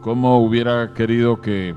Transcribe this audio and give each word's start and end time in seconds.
cómo 0.00 0.38
hubiera 0.38 0.92
querido 0.94 1.40
que 1.40 1.74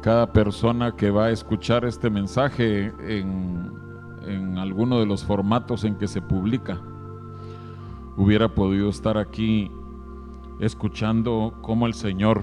cada 0.00 0.32
persona 0.32 0.96
que 0.96 1.10
va 1.10 1.26
a 1.26 1.30
escuchar 1.30 1.84
este 1.84 2.10
mensaje 2.10 2.92
en, 3.00 3.72
en 4.26 4.58
alguno 4.58 5.00
de 5.00 5.06
los 5.06 5.24
formatos 5.24 5.84
en 5.84 5.96
que 5.96 6.08
se 6.08 6.20
publica 6.20 6.80
hubiera 8.16 8.48
podido 8.48 8.88
estar 8.88 9.18
aquí 9.18 9.70
escuchando 10.60 11.58
cómo 11.62 11.86
el 11.86 11.94
Señor 11.94 12.42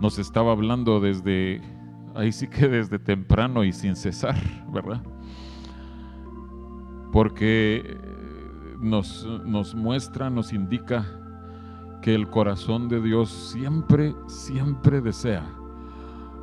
nos 0.00 0.18
estaba 0.18 0.52
hablando 0.52 1.00
desde, 1.00 1.60
ahí 2.14 2.32
sí 2.32 2.48
que 2.48 2.68
desde 2.68 2.98
temprano 2.98 3.64
y 3.64 3.72
sin 3.72 3.96
cesar, 3.96 4.36
¿verdad? 4.72 5.02
Porque 7.12 7.98
nos, 8.78 9.26
nos 9.44 9.74
muestra, 9.74 10.30
nos 10.30 10.52
indica 10.52 11.17
que 12.08 12.14
el 12.14 12.30
corazón 12.30 12.88
de 12.88 13.02
Dios 13.02 13.28
siempre, 13.28 14.16
siempre 14.26 15.02
desea 15.02 15.44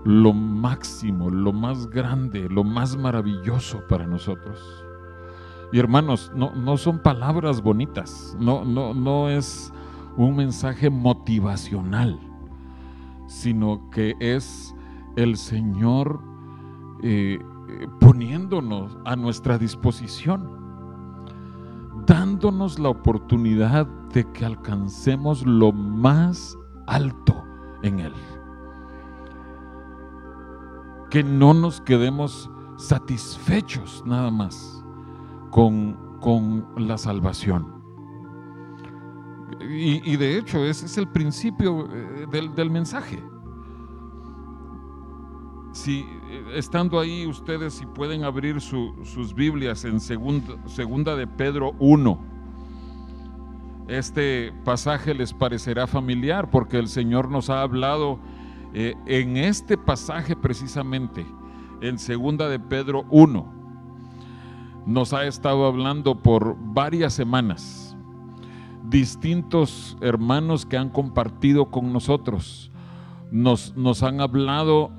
lo 0.04 0.32
máximo, 0.32 1.32
lo 1.32 1.54
más 1.54 1.90
grande, 1.90 2.48
lo 2.50 2.64
más 2.64 2.96
maravilloso 2.96 3.82
para 3.90 4.06
nosotros. 4.06 4.86
Y 5.74 5.80
hermanos, 5.80 6.32
no, 6.36 6.54
no 6.54 6.78
son 6.78 7.00
palabras 7.00 7.64
bonitas, 7.64 8.38
no, 8.40 8.64
no, 8.64 8.94
no 8.94 9.28
es 9.28 9.74
un 10.16 10.36
mensaje 10.36 10.92
motivacional, 10.92 12.20
sino 13.26 13.90
que 13.90 14.14
es 14.20 14.76
el 15.16 15.36
Señor 15.36 16.22
eh, 17.02 17.40
poniéndonos 18.00 19.00
a 19.04 19.16
nuestra 19.16 19.58
disposición, 19.58 20.65
dándonos 22.06 22.80
la 22.80 22.90
oportunidad 22.90 23.88
de 24.14 24.30
que 24.32 24.46
alcancemos 24.46 25.46
lo 25.46 25.72
más 25.72 26.58
alto 26.88 27.44
en 27.84 28.00
Él. 28.00 28.14
Que 31.10 31.24
no 31.24 31.54
nos 31.54 31.82
quedemos 31.82 32.50
satisfechos 32.78 34.04
nada 34.06 34.32
más 34.32 34.84
con, 35.52 35.98
con 36.20 36.66
la 36.78 36.98
salvación. 36.98 37.74
Y, 39.62 40.18
de 40.18 40.38
hecho 40.38 40.66
ese 40.66 40.86
es 40.86 40.98
el 40.98 41.08
principio 41.08 41.88
eh, 41.92 42.28
del, 42.30 42.54
del 42.54 42.70
mensaje. 42.70 43.24
Si 45.72 46.06
estando 46.54 47.00
ahí 47.00 47.26
ustedes 47.26 47.74
si 47.74 47.86
pueden 47.86 48.24
abrir 48.24 48.62
su, 48.62 48.94
sus 49.04 49.34
Biblias 49.34 49.86
en 49.86 50.00
segunda, 50.00 51.16
de 51.16 51.28
Pedro 51.28 51.74
1. 51.80 52.36
Este 53.88 54.54
pasaje 54.64 55.14
les 55.14 55.34
parecerá 55.34 55.88
familiar 55.88 56.50
porque 56.50 56.78
el 56.78 56.88
Señor 56.88 57.30
nos 57.30 57.50
ha 57.50 57.62
hablado 57.62 58.20
eh, 58.74 58.96
en 59.06 59.38
este 59.38 59.78
pasaje 59.78 60.36
precisamente, 60.36 61.26
en 61.82 62.00
segunda 62.00 62.50
de 62.50 62.60
Pedro 62.60 63.06
1. 63.12 63.54
Nos 64.86 65.14
ha 65.14 65.26
estado 65.26 65.66
hablando 65.66 66.22
por 66.22 66.56
varias 66.60 67.14
semanas 67.14 67.86
distintos 68.90 69.98
hermanos 70.02 70.66
que 70.66 70.78
han 70.78 70.90
compartido 70.90 71.72
con 71.72 71.92
nosotros. 71.92 72.72
Nos, 73.32 73.76
nos 73.76 74.04
han 74.04 74.22
hablado 74.22 74.92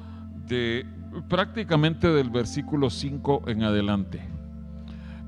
de 0.49 0.85
prácticamente 1.29 2.09
del 2.09 2.31
versículo 2.31 2.91
5 2.91 3.43
en 3.47 3.63
adelante. 3.63 4.23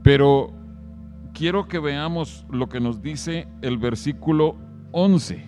Pero 0.03 0.53
quiero 1.33 1.69
que 1.69 1.79
veamos 1.79 2.45
lo 2.51 2.69
que 2.69 2.81
nos 2.81 3.03
dice 3.03 3.49
el 3.63 3.79
versículo 3.79 4.57
11 4.93 5.45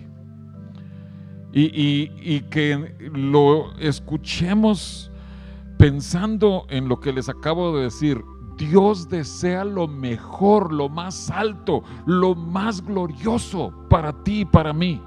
y, 1.53 2.11
y, 2.21 2.41
que 2.49 2.95
lo 3.13 3.77
escuchemos 3.77 5.11
pensando 5.77 6.65
en 6.69 6.87
lo 6.87 6.99
que 6.99 7.11
les 7.11 7.27
acabo 7.27 7.75
de 7.75 7.83
decir. 7.83 8.23
Dios 8.57 9.09
desea 9.09 9.65
lo 9.65 9.87
mejor, 9.87 10.71
lo 10.71 10.87
más 10.87 11.29
alto, 11.31 11.83
lo 12.05 12.35
más 12.35 12.85
glorioso 12.85 13.73
para 13.89 14.13
ti 14.23 14.41
y 14.41 14.45
para 14.45 14.71
mí. 14.71 15.01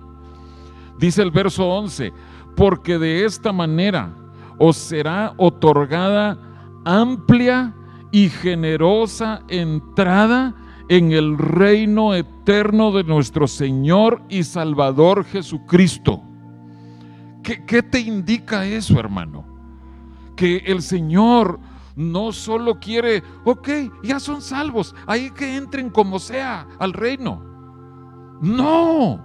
Dice 0.99 1.23
el 1.23 1.31
verso 1.31 1.67
11, 1.67 2.12
porque 2.56 2.99
de 2.99 3.25
esta 3.25 3.53
manera 3.53 4.12
os 4.59 4.77
será 4.77 5.35
otorgada 5.37 6.39
amplia 6.85 7.75
y 8.13 8.29
generosa 8.29 9.43
entrada 9.49 10.55
en 10.89 11.13
el 11.13 11.39
reino 11.39 12.15
eterno 12.15 12.93
de 12.93 13.05
nuestro 13.05 13.47
Señor 13.47 14.23
y 14.29 14.45
Salvador 14.45 15.25
Jesucristo. 15.25 16.23
¿Qué, 17.43 17.65
qué 17.65 17.83
te 17.83 18.01
indica 18.01 18.67
eso, 18.67 18.99
hermano? 18.99 19.45
Que 20.37 20.59
el 20.67 20.83
Señor 20.83 21.59
no 21.97 22.33
solo 22.33 22.79
quiere, 22.81 23.23
ok, 23.45 23.69
ya 24.03 24.19
son 24.19 24.43
salvos, 24.43 24.95
ahí 25.07 25.31
que 25.31 25.57
entren 25.57 25.91
como 25.91 26.19
sea 26.19 26.67
al 26.79 26.93
reino. 26.93 27.43
No, 28.41 29.25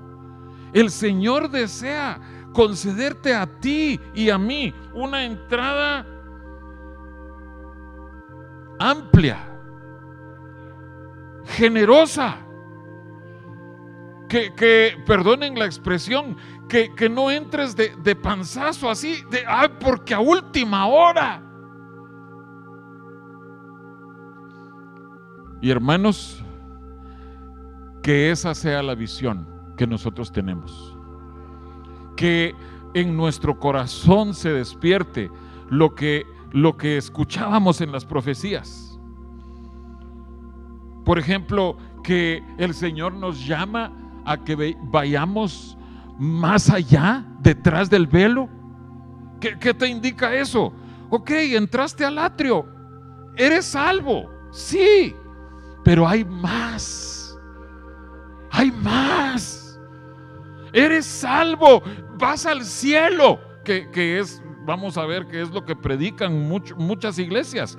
el 0.73 0.91
Señor 0.91 1.49
desea 1.49 2.19
concederte 2.53 3.33
a 3.33 3.45
ti 3.45 3.99
y 4.13 4.29
a 4.29 4.37
mí 4.37 4.73
una 4.93 5.25
entrada 5.25 6.05
amplia, 8.79 9.37
generosa. 11.45 12.37
Que, 14.27 14.53
que, 14.53 14.95
perdonen 15.07 15.57
la 15.57 15.65
expresión, 15.65 16.37
que, 16.67 16.93
que 16.93 17.09
no 17.09 17.31
entres 17.31 17.75
de, 17.75 17.95
de, 17.95 18.15
panzazo 18.15 18.87
así, 18.87 19.23
de, 19.31 19.43
ay, 19.47 19.69
porque 19.79 20.13
a 20.13 20.19
última 20.19 20.85
hora. 20.85 21.41
Y 25.61 25.71
hermanos, 25.71 26.43
que 28.03 28.29
esa 28.29 28.53
sea 28.53 28.83
la 28.83 28.93
visión 28.93 29.47
que 29.75 29.87
nosotros 29.87 30.31
tenemos. 30.31 30.98
Que 32.19 32.53
en 32.93 33.15
nuestro 33.15 33.57
corazón 33.57 34.33
se 34.33 34.51
despierte 34.51 35.31
lo 35.69 35.95
que, 35.95 36.25
lo 36.51 36.75
que 36.75 36.97
escuchábamos 36.97 37.79
en 37.79 37.93
las 37.93 38.03
profecías. 38.03 38.99
Por 41.05 41.17
ejemplo, 41.17 41.77
que 42.03 42.43
el 42.57 42.73
Señor 42.73 43.13
nos 43.13 43.45
llama 43.47 43.93
a 44.25 44.37
que 44.37 44.75
vayamos 44.83 45.77
más 46.17 46.69
allá, 46.69 47.23
detrás 47.39 47.89
del 47.89 48.05
velo. 48.05 48.49
¿Qué, 49.39 49.57
qué 49.57 49.73
te 49.73 49.87
indica 49.87 50.33
eso? 50.35 50.73
Ok, 51.09 51.31
entraste 51.31 52.03
al 52.03 52.19
atrio, 52.19 52.65
eres 53.37 53.65
salvo, 53.65 54.29
sí, 54.51 55.15
pero 55.85 56.05
hay 56.05 56.25
más. 56.25 57.39
Hay 58.51 58.71
más. 58.71 59.79
Eres 60.73 61.05
salvo. 61.05 61.81
Vas 62.19 62.45
al 62.45 62.63
cielo. 62.63 63.39
Que, 63.63 63.89
que 63.91 64.19
es, 64.19 64.41
vamos 64.65 64.97
a 64.97 65.05
ver 65.05 65.27
qué 65.27 65.41
es 65.41 65.51
lo 65.51 65.65
que 65.65 65.75
predican 65.75 66.47
much, 66.47 66.73
muchas 66.73 67.17
iglesias. 67.19 67.77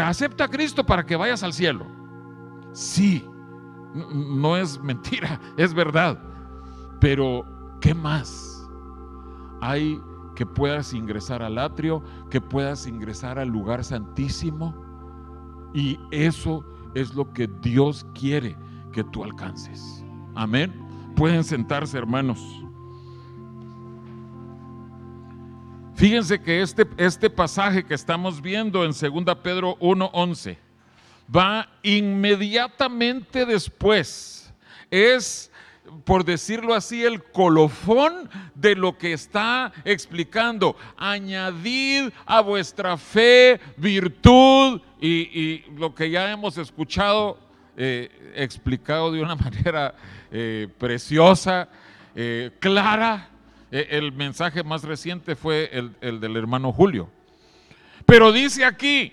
Acepta 0.00 0.44
a 0.44 0.48
Cristo 0.48 0.84
para 0.84 1.04
que 1.04 1.16
vayas 1.16 1.42
al 1.42 1.52
cielo. 1.52 1.86
Sí. 2.72 3.24
No 4.12 4.56
es 4.56 4.80
mentira, 4.82 5.40
es 5.56 5.72
verdad. 5.72 6.18
Pero, 7.00 7.44
¿qué 7.80 7.94
más? 7.94 8.68
Hay 9.60 10.00
que 10.34 10.44
puedas 10.44 10.92
ingresar 10.92 11.42
al 11.42 11.58
atrio, 11.58 12.02
que 12.28 12.40
puedas 12.40 12.86
ingresar 12.86 13.38
al 13.38 13.48
lugar 13.48 13.84
santísimo. 13.84 14.74
Y 15.72 15.98
eso 16.10 16.64
es 16.94 17.14
lo 17.14 17.32
que 17.32 17.46
Dios 17.46 18.06
quiere 18.14 18.56
que 18.92 19.04
tú 19.04 19.24
alcances. 19.24 20.04
Amén. 20.34 20.72
Pueden 21.16 21.44
sentarse, 21.44 21.96
hermanos. 21.96 22.63
Fíjense 26.04 26.38
que 26.38 26.60
este, 26.60 26.86
este 26.98 27.30
pasaje 27.30 27.82
que 27.82 27.94
estamos 27.94 28.42
viendo 28.42 28.84
en 28.84 28.90
2 28.90 29.36
Pedro 29.42 29.78
1:11 29.80 30.58
va 31.34 31.66
inmediatamente 31.82 33.46
después. 33.46 34.52
Es 34.90 35.50
por 36.04 36.22
decirlo 36.26 36.74
así, 36.74 37.02
el 37.02 37.22
colofón 37.22 38.28
de 38.54 38.76
lo 38.76 38.98
que 38.98 39.14
está 39.14 39.72
explicando. 39.82 40.76
Añadid 40.98 42.10
a 42.26 42.42
vuestra 42.42 42.98
fe 42.98 43.58
virtud 43.78 44.82
y, 45.00 45.64
lo 45.74 45.94
que 45.94 46.10
ya 46.10 46.30
hemos 46.30 46.58
escuchado 46.58 47.38
eh, 47.78 48.34
explicado 48.36 49.10
de 49.10 49.22
una 49.22 49.36
manera 49.36 49.94
eh, 50.30 50.68
preciosa, 50.76 51.66
eh, 52.14 52.50
clara. 52.60 53.30
El 53.90 54.12
mensaje 54.12 54.62
más 54.62 54.84
reciente 54.84 55.34
fue 55.34 55.68
el, 55.72 55.96
el 56.00 56.20
del 56.20 56.36
hermano 56.36 56.72
Julio. 56.72 57.10
Pero 58.06 58.30
dice 58.32 58.64
aquí, 58.64 59.12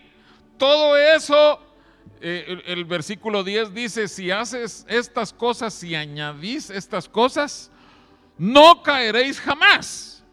todo 0.58 0.98
eso 0.98 1.60
eh, 2.22 2.46
el, 2.48 2.64
el, 2.68 2.86
versículo 2.86 3.44
10 3.44 3.74
dice, 3.74 4.08
si 4.08 4.30
haces 4.30 4.86
estas 4.88 5.34
cosas, 5.34 5.74
si 5.74 5.96
añadís 5.96 6.70
estas 6.70 7.10
cosas, 7.10 7.72
no 8.38 8.84
caeréis 8.84 9.40
jamás. 9.40 10.24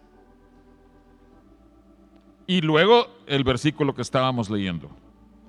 Y 2.47 2.61
luego 2.61 3.09
el 3.27 3.45
versículo 3.45 3.95
que 3.95 4.03
estábamos 4.03 4.51
leyendo, 4.51 4.91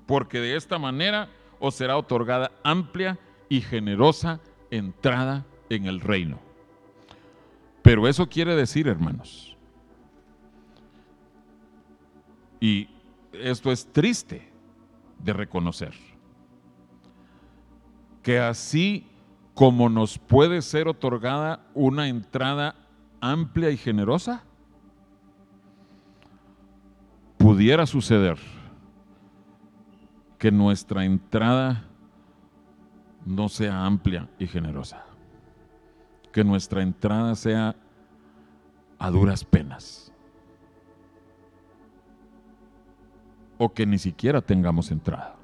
porque 0.05 0.39
de 0.39 0.55
esta 0.55 0.77
manera 0.77 1.29
os 1.59 1.75
será 1.75 1.97
otorgada 1.97 2.51
amplia 2.63 3.17
y 3.49 3.61
generosa 3.61 4.39
entrada 4.71 5.45
en 5.69 5.85
el 5.85 5.99
reino. 5.99 6.48
Pero 7.81 8.07
eso 8.07 8.27
quiere 8.27 8.55
decir, 8.55 8.87
hermanos, 8.87 9.57
y 12.59 12.89
esto 13.33 13.71
es 13.71 13.85
triste 13.91 14.51
de 15.23 15.33
reconocer, 15.33 15.93
que 18.21 18.39
así 18.39 19.07
como 19.53 19.89
nos 19.89 20.17
puede 20.17 20.61
ser 20.61 20.87
otorgada 20.87 21.65
una 21.73 22.07
entrada 22.07 22.75
amplia 23.21 23.69
y 23.69 23.77
generosa, 23.77 24.43
pudiera 27.37 27.85
suceder 27.85 28.37
que 30.37 30.51
nuestra 30.51 31.03
entrada 31.03 31.85
no 33.25 33.49
sea 33.49 33.85
amplia 33.85 34.29
y 34.39 34.47
generosa, 34.47 35.03
que 36.31 36.43
nuestra 36.43 36.81
entrada 36.81 37.35
sea 37.35 37.75
a 38.97 39.09
duras 39.09 39.43
penas, 39.43 40.11
o 43.57 43.73
que 43.73 43.85
ni 43.85 43.97
siquiera 43.97 44.41
tengamos 44.41 44.91
entrada. 44.91 45.35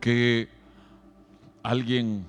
Que 0.00 0.48
alguien 1.62 2.26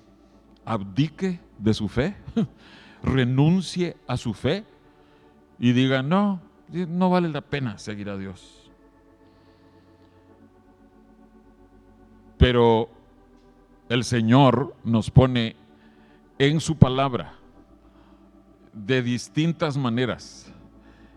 abdique 0.65 1.39
de 1.57 1.73
su 1.73 1.87
fe, 1.87 2.15
renuncie 3.03 3.95
a 4.07 4.17
su 4.17 4.33
fe 4.33 4.65
y 5.57 5.73
diga, 5.73 6.01
no, 6.01 6.41
no 6.69 7.09
vale 7.09 7.29
la 7.29 7.41
pena 7.41 7.77
seguir 7.77 8.09
a 8.09 8.17
Dios. 8.17 8.69
Pero 12.37 12.89
el 13.89 14.03
Señor 14.03 14.75
nos 14.83 15.11
pone 15.11 15.55
en 16.37 16.61
su 16.61 16.77
palabra 16.77 17.33
de 18.71 19.01
distintas 19.01 19.77
maneras 19.77 20.53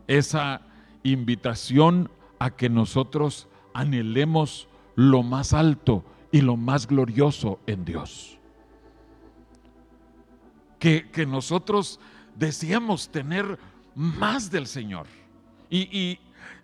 esa 0.08 0.62
invitación 1.02 2.10
a 2.38 2.50
que 2.50 2.68
nosotros 2.68 3.46
anhelemos 3.74 4.68
lo 4.96 5.22
más 5.22 5.52
alto 5.52 6.04
y 6.32 6.40
lo 6.40 6.56
más 6.56 6.86
glorioso 6.86 7.60
en 7.66 7.84
Dios. 7.84 8.38
Que, 10.78 11.08
que 11.10 11.26
nosotros 11.26 12.00
deseamos 12.34 13.08
tener 13.10 13.58
más 13.94 14.50
del 14.50 14.66
Señor. 14.66 15.06
Y, 15.70 16.18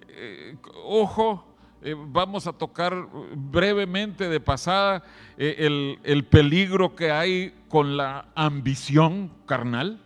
eh, 0.09 0.57
ojo, 0.85 1.48
eh, 1.83 1.95
vamos 1.97 2.47
a 2.47 2.53
tocar 2.53 2.95
brevemente 3.35 4.29
de 4.29 4.41
pasada 4.41 5.03
eh, 5.37 5.57
el, 5.59 5.99
el 6.05 6.25
peligro 6.25 6.95
que 6.95 7.11
hay 7.11 7.55
con 7.69 7.97
la 7.97 8.29
ambición 8.35 9.33
carnal, 9.47 10.01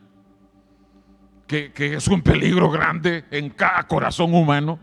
que, 1.46 1.72
que, 1.72 1.94
es 1.94 2.08
un 2.08 2.22
peligro 2.22 2.70
grande 2.70 3.24
en 3.30 3.50
cada 3.50 3.86
corazón 3.86 4.34
humano. 4.34 4.78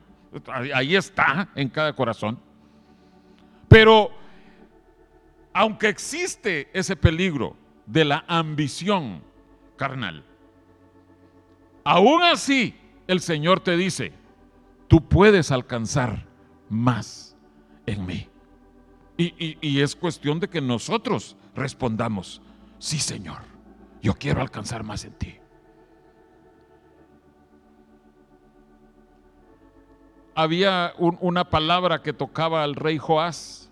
Ahí 0.74 0.96
está, 0.96 1.50
en 1.56 1.70
cada 1.70 1.94
corazón. 1.94 2.40
Pero 3.68 4.12
aunque 5.54 5.90
existe 5.90 6.70
ese 6.74 6.96
peligro 6.96 7.56
de 7.86 8.06
la 8.06 8.24
ambición 8.28 9.24
carnal, 9.76 10.24
Aún 11.92 12.22
así, 12.22 12.76
el 13.08 13.20
Señor 13.20 13.62
te 13.62 13.76
dice, 13.76 14.14
tú 14.88 15.08
puedes 15.08 15.52
alcanzar 15.52 16.28
más 16.70 17.36
en 17.86 18.06
mí. 18.06 18.28
Y, 19.18 19.82
es 19.82 19.98
cuestión 19.98 20.40
de 20.40 20.48
que 20.48 20.62
nosotros 20.62 21.36
respondamos, 21.54 22.42
sí 22.78 23.00
Señor, 23.00 23.40
yo 24.02 24.14
quiero 24.14 24.40
alcanzar 24.40 24.84
más 24.84 25.04
en 25.04 25.12
ti. 25.14 25.36
Había 30.34 30.94
una 30.98 31.50
palabra 31.50 32.02
que 32.02 32.14
tocaba 32.14 32.64
al 32.64 32.76
rey 32.76 32.98
Joás 32.98 33.70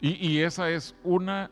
y 0.00 0.38
esa 0.40 0.70
es 0.70 0.96
una 1.04 1.50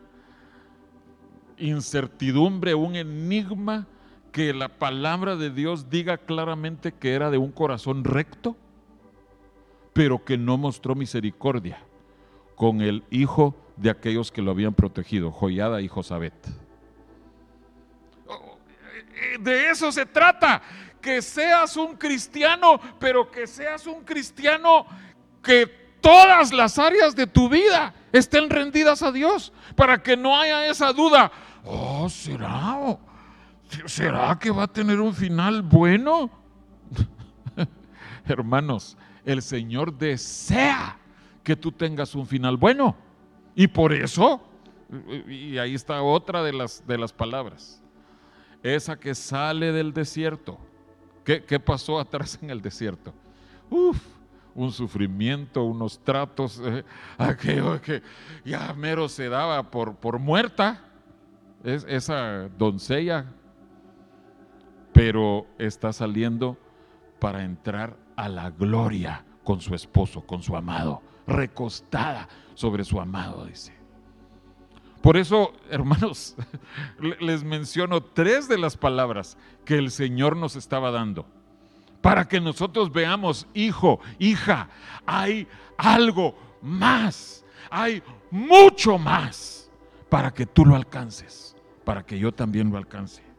incertidumbre, 1.59 2.75
un 2.75 2.97
enigma 2.97 3.87
que 4.33 4.53
la 4.55 4.69
palabra 4.69 5.37
de 5.37 5.51
Dios 5.51 5.91
diga 5.91 6.19
claramente 6.19 6.93
que 6.93 7.13
era 7.13 7.31
de 7.31 7.39
un 7.39 7.53
corazón 7.53 8.03
recto, 8.03 8.57
pero 9.93 10.25
que 10.25 10.39
no 10.39 10.57
mostró 10.57 10.95
misericordia 10.95 11.79
con 12.57 12.81
el 12.81 13.05
hijo 13.11 13.55
de 13.77 13.91
aquellos 13.91 14.31
que 14.31 14.43
lo 14.43 14.51
habían 14.51 14.75
protegido, 14.75 15.31
Joyada 15.31 15.81
y 15.81 15.89
Josabet. 15.89 16.35
De 19.41 19.71
eso 19.71 19.93
se 19.93 20.07
trata, 20.07 20.63
que 21.01 21.23
seas 21.23 21.77
un 21.77 21.97
cristiano, 21.97 22.81
pero 22.99 23.31
que 23.31 23.47
seas 23.47 23.87
un 23.87 24.05
cristiano 24.05 24.87
que 25.43 25.67
todas 26.01 26.53
las 26.53 26.79
áreas 26.79 27.15
de 27.17 27.27
tu 27.27 27.49
vida 27.49 27.95
estén 28.13 28.51
rendidas 28.51 29.03
a 29.03 29.13
Dios, 29.13 29.53
para 29.75 30.03
que 30.03 30.17
no 30.17 30.39
haya 30.39 30.67
esa 30.67 30.93
duda. 30.93 31.31
Oh, 31.65 32.09
será. 32.09 32.99
¿será 33.87 34.39
que 34.39 34.51
va 34.51 34.65
a 34.65 34.69
tener 34.69 35.01
un 35.01 35.15
final 35.15 35.63
bueno? 35.63 36.31
Hermanos, 38.27 38.97
el 39.25 39.43
Señor 39.43 39.97
desea 39.97 40.99
que 41.43 41.57
tú 41.57 41.73
tengas 41.73 42.15
un 42.15 42.27
final 42.27 42.57
bueno. 42.57 42.97
Y 43.55 43.67
por 43.67 43.93
eso, 43.93 44.43
y 45.29 45.59
ahí 45.59 45.75
está 45.75 46.03
otra 46.03 46.43
de 46.43 46.53
las, 46.53 46.87
de 46.87 46.99
las 46.99 47.13
palabras, 47.13 47.83
esa 48.63 48.99
que 48.99 49.15
sale 49.15 49.73
del 49.73 49.93
desierto. 49.93 50.59
¿Qué, 51.25 51.45
qué 51.45 51.61
pasó 51.61 52.01
atrás 52.01 52.39
en 52.43 52.51
el 52.51 52.61
desierto? 52.61 53.13
Uf, 53.71 54.01
un 54.55 54.73
sufrimiento, 54.73 55.63
unos 55.65 55.99
tratos, 55.99 56.61
eh, 56.65 56.85
aquello 57.19 57.81
que 57.81 58.03
ya 58.45 58.73
mero 58.75 59.09
se 59.09 59.29
daba 59.29 59.71
por, 59.71 59.95
por 59.97 60.19
muerta. 60.19 60.83
Es, 61.63 61.85
esa 61.89 62.49
doncella 62.59 63.27
pero 64.93 65.47
está 65.59 65.93
saliendo 65.93 66.57
para 67.19 67.45
entrar 67.45 67.97
a 68.23 68.29
la 68.29 68.51
gloria 68.51 69.25
con 69.43 69.61
su 69.61 69.75
esposo, 69.75 70.21
con 70.21 70.43
su 70.43 70.55
amado, 70.57 71.03
recostada 71.27 72.29
sobre 72.55 72.85
su 72.85 73.01
amado, 73.01 73.45
dice. 73.45 73.77
Por 75.01 75.17
eso, 75.17 75.53
hermanos, 75.69 76.37
les 77.21 77.43
menciono 77.43 78.01
tres 78.01 78.47
de 78.47 78.59
las 78.59 78.77
palabras 78.77 79.37
que 79.65 79.77
el 79.77 79.91
Señor 79.91 80.37
nos 80.37 80.55
estaba 80.55 80.93
dando. 80.93 81.27
Para 82.01 82.29
que 82.29 82.41
nosotros 82.41 82.93
veamos, 82.93 83.49
hijo, 83.55 83.99
hija, 84.21 84.69
hay 85.05 85.49
algo 85.77 86.37
más, 86.63 87.45
hay 87.71 88.05
mucho 88.31 88.99
más 88.99 89.69
para 90.09 90.33
que 90.33 90.47
tú 90.47 90.65
lo 90.65 90.77
alcances, 90.77 91.57
para 91.85 92.07
que 92.07 92.21
yo 92.21 92.31
también 92.31 92.71
lo 92.71 92.79
alcance. 92.79 93.32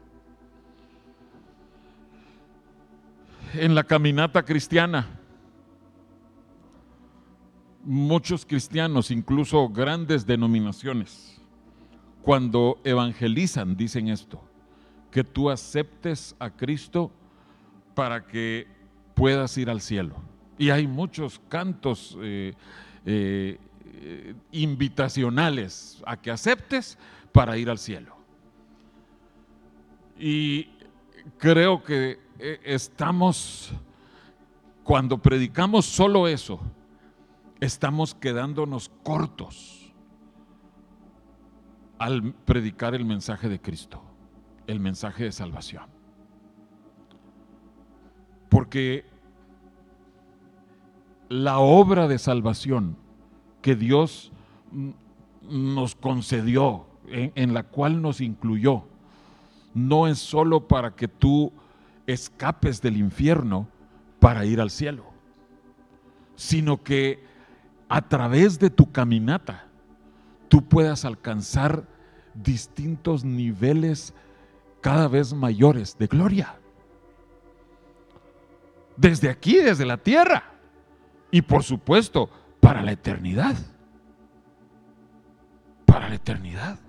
En 3.54 3.76
la 3.76 3.84
caminata 3.84 4.44
cristiana. 4.44 5.20
Muchos 7.84 8.46
cristianos, 8.46 9.12
incluso 9.12 9.68
grandes 9.70 10.26
denominaciones, 10.26 11.42
cuando 12.22 12.80
evangelizan 12.84 13.76
dicen 13.76 14.08
esto, 14.08 14.42
que 15.12 15.24
tú 15.24 15.50
aceptes 15.50 16.36
a 16.40 16.50
Cristo 16.50 17.12
para 17.94 18.26
que 18.26 18.68
puedas 19.14 19.58
ir 19.58 19.70
al 19.70 19.82
cielo. 19.82 20.16
Y 20.58 20.70
hay 20.70 20.88
muchos 20.88 21.42
cantos 21.50 22.18
eh, 22.22 22.54
eh, 23.06 23.60
invitacionales 24.52 26.02
a 26.06 26.18
que 26.18 26.32
aceptes 26.32 26.98
para 27.32 27.58
ir 27.58 27.70
al 27.70 27.78
cielo. 27.78 28.16
Y 30.18 30.70
creo 31.38 31.84
que 31.84 32.20
estamos, 32.40 33.74
cuando 34.84 35.18
predicamos 35.18 35.86
solo 35.86 36.28
eso, 36.28 36.60
estamos 37.60 38.14
quedándonos 38.16 38.90
cortos 39.04 39.94
al 41.98 42.34
predicar 42.34 42.96
el 42.96 43.06
mensaje 43.06 43.48
de 43.48 43.62
Cristo, 43.62 44.02
el 44.68 44.80
mensaje 44.80 45.24
de 45.24 45.32
salvación. 45.32 45.86
Porque 48.50 49.06
la 51.30 51.60
obra 51.60 52.08
de 52.08 52.20
salvación 52.20 52.98
que 53.62 53.76
Dios 53.76 54.32
nos 55.42 55.96
concedió 55.96 56.86
en, 57.08 57.54
la 57.54 57.64
cual 57.64 58.02
nos 58.02 58.22
incluyó 58.22 58.84
no 59.74 60.08
es 60.08 60.20
solo 60.20 60.68
para 60.68 60.96
que 60.96 61.08
tú 61.08 61.52
escapes 62.08 62.82
del 62.82 62.98
infierno 62.98 63.68
para 64.20 64.46
ir 64.46 64.62
al 64.62 64.70
cielo, 64.70 65.06
sino 66.36 66.84
que 66.84 67.24
a 67.90 68.02
través 68.02 68.60
de 68.60 68.70
tu 68.70 68.92
caminata 68.92 69.66
tú 70.50 70.64
puedas 70.64 71.06
alcanzar 71.06 71.86
distintos 72.34 73.24
niveles 73.24 74.14
cada 74.82 75.08
vez 75.08 75.34
mayores 75.34 75.98
de 75.98 76.08
gloria. 76.08 76.56
Desde 78.98 79.30
aquí, 79.30 79.58
desde 79.58 79.86
la 79.86 79.98
tierra. 79.98 80.44
Y 81.32 81.42
por 81.42 81.64
supuesto, 81.64 82.30
para 82.60 82.82
la 82.82 82.92
eternidad. 82.92 83.56
Para 85.86 86.10
la 86.10 86.16
eternidad. 86.16 86.80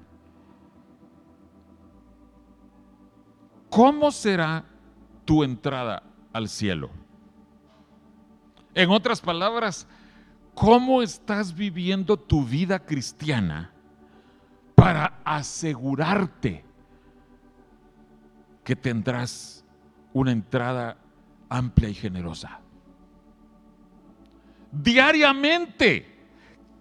¿Cómo 3.71 4.11
será 4.11 4.65
tu 5.25 5.45
entrada 5.45 6.03
al 6.33 6.49
cielo? 6.49 6.91
En 8.75 8.91
otras 8.91 9.21
palabras, 9.21 9.87
¿cómo 10.55 11.03
estás 11.03 11.55
viviendo 11.55 12.17
tu 12.17 12.45
vida 12.45 12.79
cristiana 12.79 13.71
para 14.75 15.21
asegurarte 15.25 16.65
que 18.65 18.75
tendrás 18.75 19.65
una 20.13 20.33
entrada 20.33 20.97
amplia 21.49 21.89
y 21.89 21.95
generosa? 21.95 22.61
Diariamente, 24.73 26.19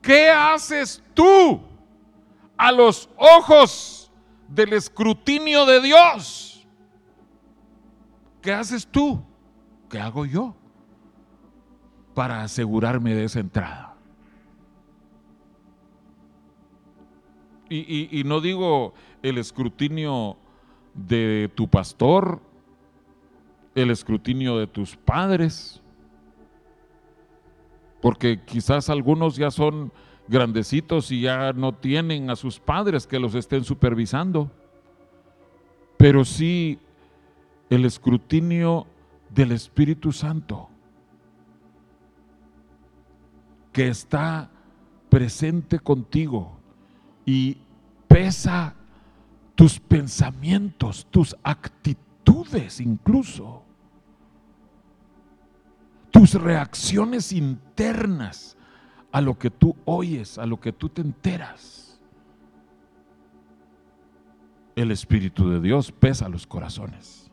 ¿qué 0.01 0.29
haces 0.29 1.03
tú 1.13 1.61
a 2.57 2.71
los 2.71 3.07
ojos 3.17 4.11
del 4.47 4.73
escrutinio 4.73 5.65
de 5.67 5.81
Dios? 5.81 6.52
¿Qué 8.43 8.53
haces 8.53 8.85
tú? 8.85 9.23
¿Qué 9.89 9.99
hago 9.99 10.25
yo? 10.25 10.55
para 12.13 12.43
asegurarme 12.43 13.15
de 13.15 13.25
esa 13.25 13.39
entrada. 13.39 13.95
Y, 17.69 18.21
no 18.25 18.39
digo 18.39 18.93
el 19.23 19.39
escrutinio 19.39 20.37
de 20.93 21.49
tu 21.55 21.67
pastor, 21.67 22.39
el 23.73 23.89
escrutinio 23.89 24.59
de 24.59 24.67
tus 24.67 24.95
padres, 24.95 25.81
porque 27.99 28.43
quizás 28.45 28.91
algunos 28.91 29.37
ya 29.37 29.49
son 29.49 29.91
grandecitos 30.27 31.09
y 31.09 31.21
ya 31.21 31.51
no 31.53 31.73
tienen 31.73 32.29
a 32.29 32.35
sus 32.35 32.59
padres 32.59 33.07
que 33.07 33.17
los 33.17 33.33
estén 33.33 33.63
supervisando, 33.63 34.51
pero 35.97 36.25
sí 36.25 36.77
el 37.73 37.85
escrutinio 37.85 38.85
del 39.29 39.51
Espíritu 39.51 40.11
Santo 40.11 40.69
que 43.71 43.87
está 43.87 44.51
presente 45.09 45.79
contigo 45.79 46.55
y 47.25 47.57
pesa 48.07 48.75
tus 49.55 49.79
pensamientos, 49.79 51.07
tus 51.09 51.35
actitudes 51.41 52.79
incluso, 52.79 53.63
tus 56.11 56.35
reacciones 56.35 57.33
internas 57.33 58.55
a 59.11 59.19
lo 59.19 59.39
que 59.39 59.49
tú 59.49 59.75
oyes, 59.85 60.37
a 60.37 60.45
lo 60.45 60.59
que 60.59 60.73
tú 60.73 60.89
te 60.89 61.01
enteras. 61.01 61.99
El 64.75 64.91
Espíritu 64.91 65.49
de 65.49 65.59
Dios 65.59 65.91
pesa 65.91 66.29
los 66.29 66.45
corazones. 66.45 67.32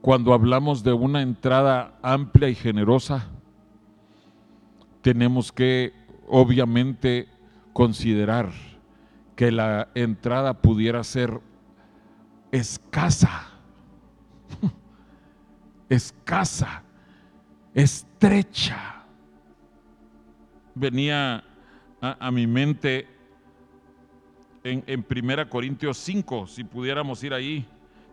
Cuando 0.00 0.32
hablamos 0.32 0.82
de 0.82 0.94
una 0.94 1.20
entrada 1.20 1.98
amplia 2.02 2.48
y 2.48 2.54
generosa, 2.54 3.28
tenemos 5.02 5.52
que 5.52 5.92
obviamente 6.26 7.28
considerar 7.74 8.50
que 9.36 9.50
la 9.50 9.88
entrada 9.94 10.54
pudiera 10.54 11.04
ser 11.04 11.40
escasa, 12.50 13.50
escasa, 15.90 16.82
estrecha. 17.74 19.04
Venía 20.74 21.44
a, 22.00 22.30
mi 22.30 22.46
mente 22.46 23.06
en, 24.64 25.06
1 25.10 25.50
Corintios 25.50 25.98
5, 25.98 26.46
si 26.46 26.64
pudiéramos 26.64 27.22
ir 27.22 27.34
ahí, 27.34 27.66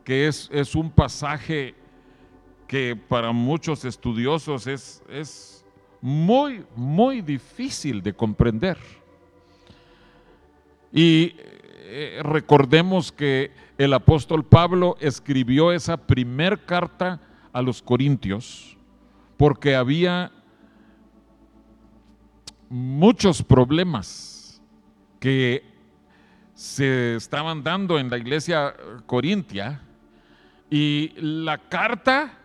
que 0.03 0.27
es, 0.27 0.49
es 0.51 0.75
un 0.75 0.89
pasaje 0.89 1.75
que 2.67 2.95
para 2.95 3.31
muchos 3.31 3.85
estudiosos 3.85 4.67
es, 4.67 5.01
es 5.09 5.65
muy, 6.01 6.65
muy 6.75 7.21
difícil 7.21 8.01
de 8.01 8.13
comprender. 8.13 8.77
Y 10.91 11.35
eh, 11.89 12.19
recordemos 12.23 13.11
que 13.11 13.51
el 13.77 13.93
apóstol 13.93 14.43
Pablo 14.43 14.97
escribió 14.99 15.71
esa 15.71 15.97
primer 15.97 16.65
carta 16.65 17.21
a 17.53 17.61
los 17.61 17.81
Corintios 17.81 18.77
porque 19.37 19.75
había 19.75 20.31
muchos 22.69 23.43
problemas 23.43 24.61
que 25.19 25.63
se 26.53 27.15
estaban 27.15 27.63
dando 27.63 27.99
en 27.99 28.09
la 28.09 28.17
iglesia 28.17 28.75
corintia 29.05 29.81
y 30.69 31.13
la 31.17 31.57
carta 31.57 32.36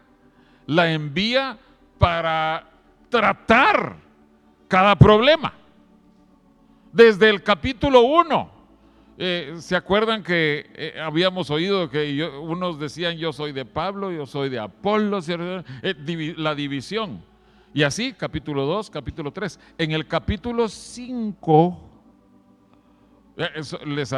la 0.73 0.91
envía 0.91 1.59
para 1.99 2.67
tratar 3.11 3.97
cada 4.69 4.97
problema. 4.97 5.53
Desde 6.93 7.29
el 7.29 7.43
capítulo 7.43 8.03
1, 8.03 8.51
eh, 9.19 9.55
¿se 9.59 9.77
acuerdan 9.77 10.23
que 10.23 10.71
eh, 10.75 10.95
habíamos 11.01 11.51
oído 11.51 11.91
que 11.91 12.25
unos 12.25 12.79
decían 12.79 13.19
yo 13.19 13.33
soy 13.33 13.53
de 13.53 13.65
Pablo, 13.65 14.11
yo 14.11 14.27
soy 14.27 14.49
de 14.49 14.59
Apolo, 14.59 15.21
eh, 15.29 16.35
la 16.37 16.55
división? 16.55 17.23
Y 17.75 17.83
así, 17.83 18.15
capítulo 18.15 18.67
2, 18.67 18.91
capítulo 18.91 19.31
3. 19.31 19.61
En 19.79 19.93
el 19.93 20.07
capítulo 20.07 20.69
5, 20.69 21.91
les, 23.87 24.13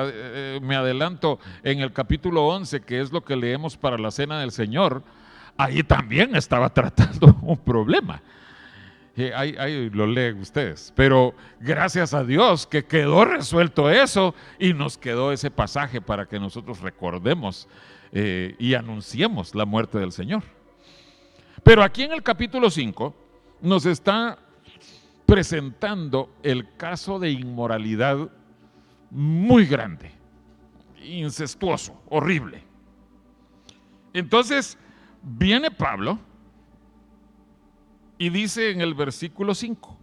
me 0.61 0.75
adelanto, 0.75 1.39
en 1.63 1.81
el 1.81 1.93
capítulo 1.93 2.47
11, 2.47 2.81
que 2.81 3.01
es 3.01 3.13
lo 3.13 3.25
que 3.25 3.37
leemos 3.37 3.77
para 3.77 3.99
la 3.99 4.11
cena 4.11 4.41
del 4.41 4.51
Señor, 4.51 5.05
ahí 5.57 5.83
también 5.83 6.35
estaba 6.37 6.69
tratando 6.73 7.39
un 7.43 7.59
problema 7.59 8.21
ahí, 9.35 9.91
lo 9.91 10.07
leen 10.07 10.41
ustedes. 10.41 10.93
Pero 10.97 11.35
gracias 11.61 12.15
a 12.15 12.25
Dios 12.25 12.67
que 12.67 12.85
quedó 12.85 13.25
resuelto 13.25 13.91
eso 13.91 14.35
y 14.59 14.73
nos 14.73 14.99
quedó 14.99 15.33
ese 15.33 15.51
pasaje 15.51 16.01
para 16.01 16.27
que 16.27 16.41
nosotros 16.41 16.81
recordemos 16.81 17.69
eh, 18.13 18.57
y 18.59 18.75
anunciemos 18.75 19.55
la 19.55 19.65
muerte 19.65 19.99
del 19.99 20.13
Señor. 20.13 20.43
Pero 21.63 21.83
aquí 21.83 22.03
en 22.03 22.13
el 22.13 22.23
capítulo 22.23 22.71
5 22.71 23.15
nos 23.63 23.87
está 23.87 24.39
presentando 25.27 26.31
el 26.43 26.75
caso 26.77 27.19
de 27.19 27.31
inmoralidad 27.31 28.29
muy 29.11 29.65
grande, 29.65 30.11
incestuoso, 31.03 32.03
horrible. 32.11 32.63
Entonces 34.13 34.77
viene 35.25 35.71
Pablo 35.71 36.19
y 38.19 38.29
dice 38.29 38.71
en 38.71 38.81
el 38.81 38.95
versículo 38.95 39.55
5, 39.55 39.99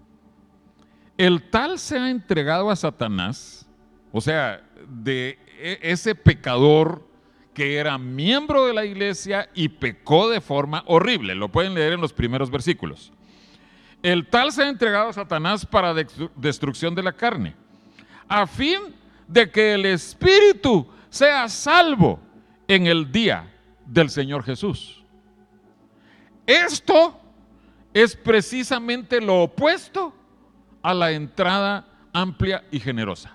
el 1.18 1.50
tal 1.50 1.80
se 1.80 1.98
ha 1.98 2.10
entregado 2.10 2.70
a 2.70 2.76
Satanás, 2.76 3.68
o 4.12 4.20
sea, 4.20 4.62
de 4.90 5.38
e, 5.60 5.80
ese 5.82 6.16
pecador 6.16 7.08
que 7.54 7.76
era 7.78 7.98
miembro 7.98 8.66
de 8.66 8.74
la 8.74 8.86
iglesia 8.86 9.50
y 9.54 9.70
pecó 9.70 10.30
de 10.30 10.42
forma 10.42 10.84
horrible. 10.88 11.36
Lo 11.36 11.50
pueden 11.50 11.74
leer 11.74 11.94
en 11.94 12.02
los 12.02 12.14
primeros 12.14 12.50
versículos. 12.50 13.12
El 14.02 14.28
tal 14.28 14.52
se 14.52 14.64
ha 14.64 14.70
entregado 14.70 15.10
a 15.10 15.14
Satanás 15.14 15.66
para 15.66 15.94
destrucción 16.36 16.96
de 16.96 17.04
la 17.04 17.12
carne, 17.12 17.56
a 18.28 18.48
fin 18.48 18.80
de 19.28 19.52
que 19.52 19.74
el 19.74 19.86
espíritu 19.86 20.88
sea 21.10 21.48
salvo 21.50 22.20
en 22.68 22.88
el 22.88 23.12
día 23.12 23.54
del 23.86 24.10
Señor 24.10 24.44
Jesús. 24.44 25.01
Esto 26.52 27.18
es 27.94 28.14
precisamente 28.14 29.22
lo 29.22 29.44
opuesto 29.44 30.14
a 30.82 30.94
la 30.94 31.12
entrada 31.12 31.88
amplia 32.12 32.66
y 32.72 32.80
generosa. 32.82 33.34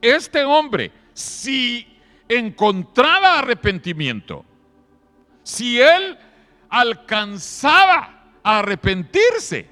Este 0.00 0.44
hombre, 0.44 0.92
si 1.12 1.84
encontraba 2.28 3.40
arrepentimiento, 3.40 4.44
si 5.42 5.80
él 5.80 6.16
alcanzaba 6.68 8.34
a 8.44 8.60
arrepentirse, 8.60 9.68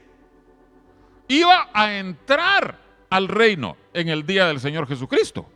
iba 1.28 1.68
a 1.72 1.98
entrar 1.98 2.80
al 3.10 3.28
reino 3.28 3.76
en 3.94 4.08
el 4.08 4.26
día 4.26 4.48
del 4.48 4.58
Señor 4.58 4.88
Jesucristo, 4.88 5.48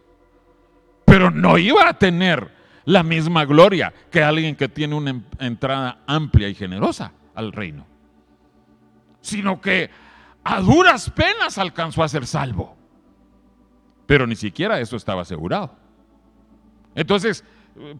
pero 1.04 1.28
no 1.28 1.59
iba 1.59 1.88
a 1.88 1.99
tener 1.99 2.60
la 2.90 3.04
misma 3.04 3.44
gloria 3.44 3.94
que 4.11 4.20
alguien 4.20 4.56
que 4.56 4.68
tiene 4.68 4.97
una 4.97 5.23
entrada 5.38 6.00
amplia 6.09 6.49
y 6.49 6.56
generosa 6.56 7.12
al 7.37 7.52
reino, 7.52 7.87
sino 9.20 9.61
que 9.61 9.90
a 10.42 10.61
duras 10.61 11.09
penas 11.11 11.56
alcanzó 11.59 12.02
a 12.02 12.09
ser 12.09 12.26
salvo. 12.26 12.76
Pero 14.06 14.26
ni 14.26 14.35
siquiera 14.35 14.80
eso 14.80 14.97
estaba 14.97 15.23
asegurado. 15.23 15.76
Entonces, 16.97 17.44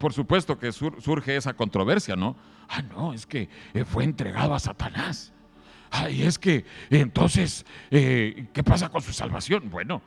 por 0.01 0.13
supuesto 0.13 0.59
que 0.59 0.73
surge 0.73 1.37
esa 1.37 1.55
controversia, 1.55 2.17
¿no? 2.17 2.37
Ah, 2.69 2.83
no, 2.83 3.13
es 3.13 3.27
que 3.27 3.49
eh, 3.75 3.85
fue 3.85 4.03
entregado 4.03 4.55
a 4.55 4.59
Satanás. 4.59 5.33
Ay, 5.93 6.23
es 6.23 6.37
que 6.37 6.65
entonces, 6.91 7.65
eh, 7.93 8.49
¿qué 8.53 8.65
pasa 8.65 8.89
con 8.89 9.03
su 9.03 9.13
salvación? 9.13 9.71
Bueno, 9.71 10.03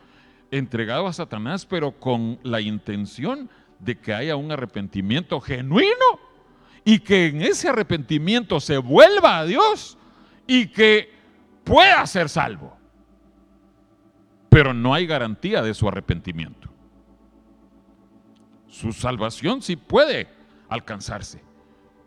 entregado 0.51 1.07
a 1.07 1.13
Satanás, 1.13 1.65
pero 1.65 1.93
con 1.93 2.37
la 2.43 2.59
intención 2.59 3.49
que 4.01 4.13
haya 4.13 4.35
un 4.35 4.51
arrepentimiento 4.51 5.39
genuino 5.41 6.19
y 6.85 6.99
que 6.99 7.27
en 7.27 7.41
ese 7.41 7.69
arrepentimiento 7.69 8.59
se 8.59 8.77
vuelva 8.77 9.39
a 9.39 9.45
Dios 9.45 9.97
y 10.47 10.67
que 10.67 11.11
pueda 11.63 12.05
ser 12.07 12.29
salvo. 12.29 12.75
Pero 14.49 14.73
no 14.73 14.93
hay 14.93 15.07
garantía 15.07 15.61
de 15.61 15.73
su 15.73 15.87
arrepentimiento. 15.87 16.69
Su 18.67 18.91
salvación 18.91 19.61
sí 19.61 19.75
puede 19.75 20.27
alcanzarse, 20.67 21.43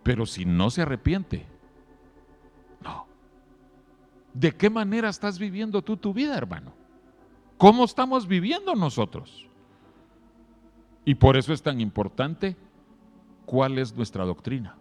pero 0.02 0.26
si 0.26 0.44
no 0.44 0.70
se 0.70 0.82
arrepiente, 0.82 1.46
no. 2.82 3.06
¿De 4.34 4.52
qué 4.52 4.68
manera 4.68 5.08
estás 5.08 5.38
viviendo 5.38 5.82
tú 5.82 5.96
tu 5.96 6.12
vida, 6.12 6.36
hermano? 6.36 6.74
¿Cómo 7.56 7.84
estamos 7.84 8.26
viviendo 8.26 8.74
nosotros? 8.74 9.46
Y 11.06 11.14
por 11.14 11.36
eso 11.36 11.52
es 11.52 11.62
tan 11.62 11.80
importante 11.80 12.56
cuál 13.46 13.78
es 13.78 13.94
nuestra 13.94 14.24
doctrina. 14.24 14.76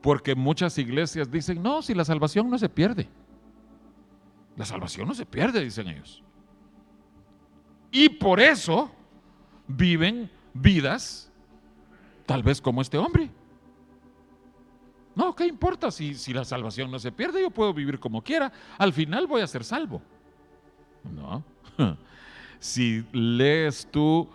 Porque 0.00 0.36
muchas 0.36 0.78
iglesias 0.78 1.28
dicen, 1.28 1.60
no, 1.60 1.82
si 1.82 1.92
la 1.92 2.04
salvación 2.04 2.48
no 2.48 2.56
se 2.56 2.68
pierde. 2.68 3.08
La 4.56 4.64
salvación 4.64 5.08
no 5.08 5.14
se 5.14 5.26
pierde, 5.26 5.60
dicen 5.60 5.88
ellos. 5.88 6.22
Y 7.90 8.08
por 8.08 8.38
eso 8.38 8.92
viven 9.66 10.30
vidas 10.54 11.32
tal 12.26 12.44
vez 12.44 12.60
como 12.60 12.82
este 12.82 12.98
hombre. 12.98 13.28
No, 15.16 15.34
¿qué 15.34 15.46
importa 15.46 15.90
si, 15.90 16.14
si 16.14 16.32
la 16.32 16.44
salvación 16.44 16.92
no 16.92 17.00
se 17.00 17.10
pierde? 17.10 17.42
Yo 17.42 17.50
puedo 17.50 17.74
vivir 17.74 17.98
como 17.98 18.22
quiera. 18.22 18.52
Al 18.78 18.92
final 18.92 19.26
voy 19.26 19.40
a 19.40 19.48
ser 19.48 19.64
salvo. 19.64 20.00
No. 21.02 21.42
Si 22.58 23.04
lees 23.12 23.86
tú 23.90 24.28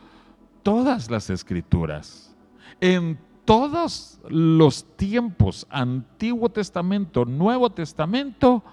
todas 0.64 1.10
las 1.10 1.30
escrituras, 1.30 2.36
en 2.80 3.18
todos 3.46 4.20
los 4.30 4.86
tiempos, 4.96 5.68
Antiguo 5.70 6.50
Testamento, 6.50 7.26
Nuevo 7.26 7.70
Testamento, 7.70 8.64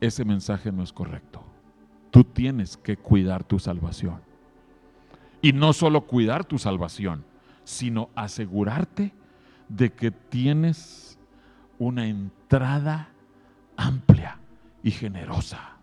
ese 0.00 0.24
mensaje 0.24 0.72
no 0.72 0.82
es 0.82 0.92
correcto. 0.92 1.42
Tú 2.10 2.24
tienes 2.24 2.76
que 2.76 2.96
cuidar 2.96 3.44
tu 3.44 3.58
salvación. 3.58 4.20
Y 5.42 5.52
no 5.52 5.72
solo 5.72 6.02
cuidar 6.02 6.44
tu 6.44 6.58
salvación, 6.58 7.24
sino 7.64 8.08
asegurarte 8.14 9.12
de 9.68 9.92
que 9.92 10.10
tienes 10.10 11.18
una 11.78 12.06
entrada 12.06 13.10
amplia 13.76 14.38
y 14.82 14.90
generosa. 14.90 15.75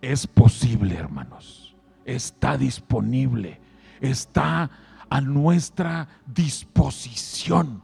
Es 0.00 0.26
posible, 0.26 0.94
hermanos. 0.94 1.74
Está 2.04 2.56
disponible 2.56 3.60
está 4.00 4.70
a 5.08 5.20
nuestra 5.20 6.08
disposición 6.26 7.82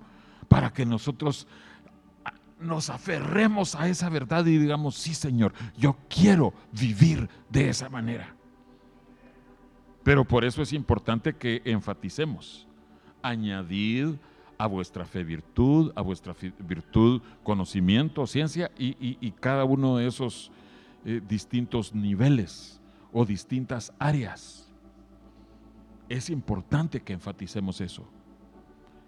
para 0.49 0.73
que 0.73 0.87
nosotros 0.87 1.47
nos 2.61 2.89
aferremos 2.89 3.75
a 3.75 3.89
esa 3.89 4.09
verdad 4.09 4.47
y 4.47 4.59
digamos, 4.59 4.95
sí 4.95 5.15
Señor, 5.15 5.53
yo 5.77 5.97
quiero 6.09 6.55
vivir 6.73 7.29
de 7.51 7.69
esa 7.69 7.89
manera. 7.89 8.35
Pero 10.03 10.25
por 10.25 10.45
eso 10.45 10.63
es 10.63 10.73
importante 10.73 11.35
que 11.35 11.61
enfaticemos, 11.65 12.67
añadid 13.23 14.15
a 14.57 14.67
vuestra 14.67 15.05
fe 15.05 15.25
virtud, 15.25 15.93
a 15.97 16.01
vuestra 16.01 16.35
virtud 16.61 17.21
conocimiento, 17.43 18.27
ciencia 18.27 18.71
y, 18.79 19.31
cada 19.33 19.65
uno 19.65 19.97
de 19.97 20.07
esos 20.07 20.51
eh, 21.09 21.23
distintos 21.27 21.95
niveles 21.95 22.81
o 23.13 23.25
distintas 23.25 23.93
áreas 23.97 24.67
es 26.09 26.31
importante 26.31 27.01
que 27.01 27.13
enfaticemos 27.13 27.81
eso. 27.81 28.05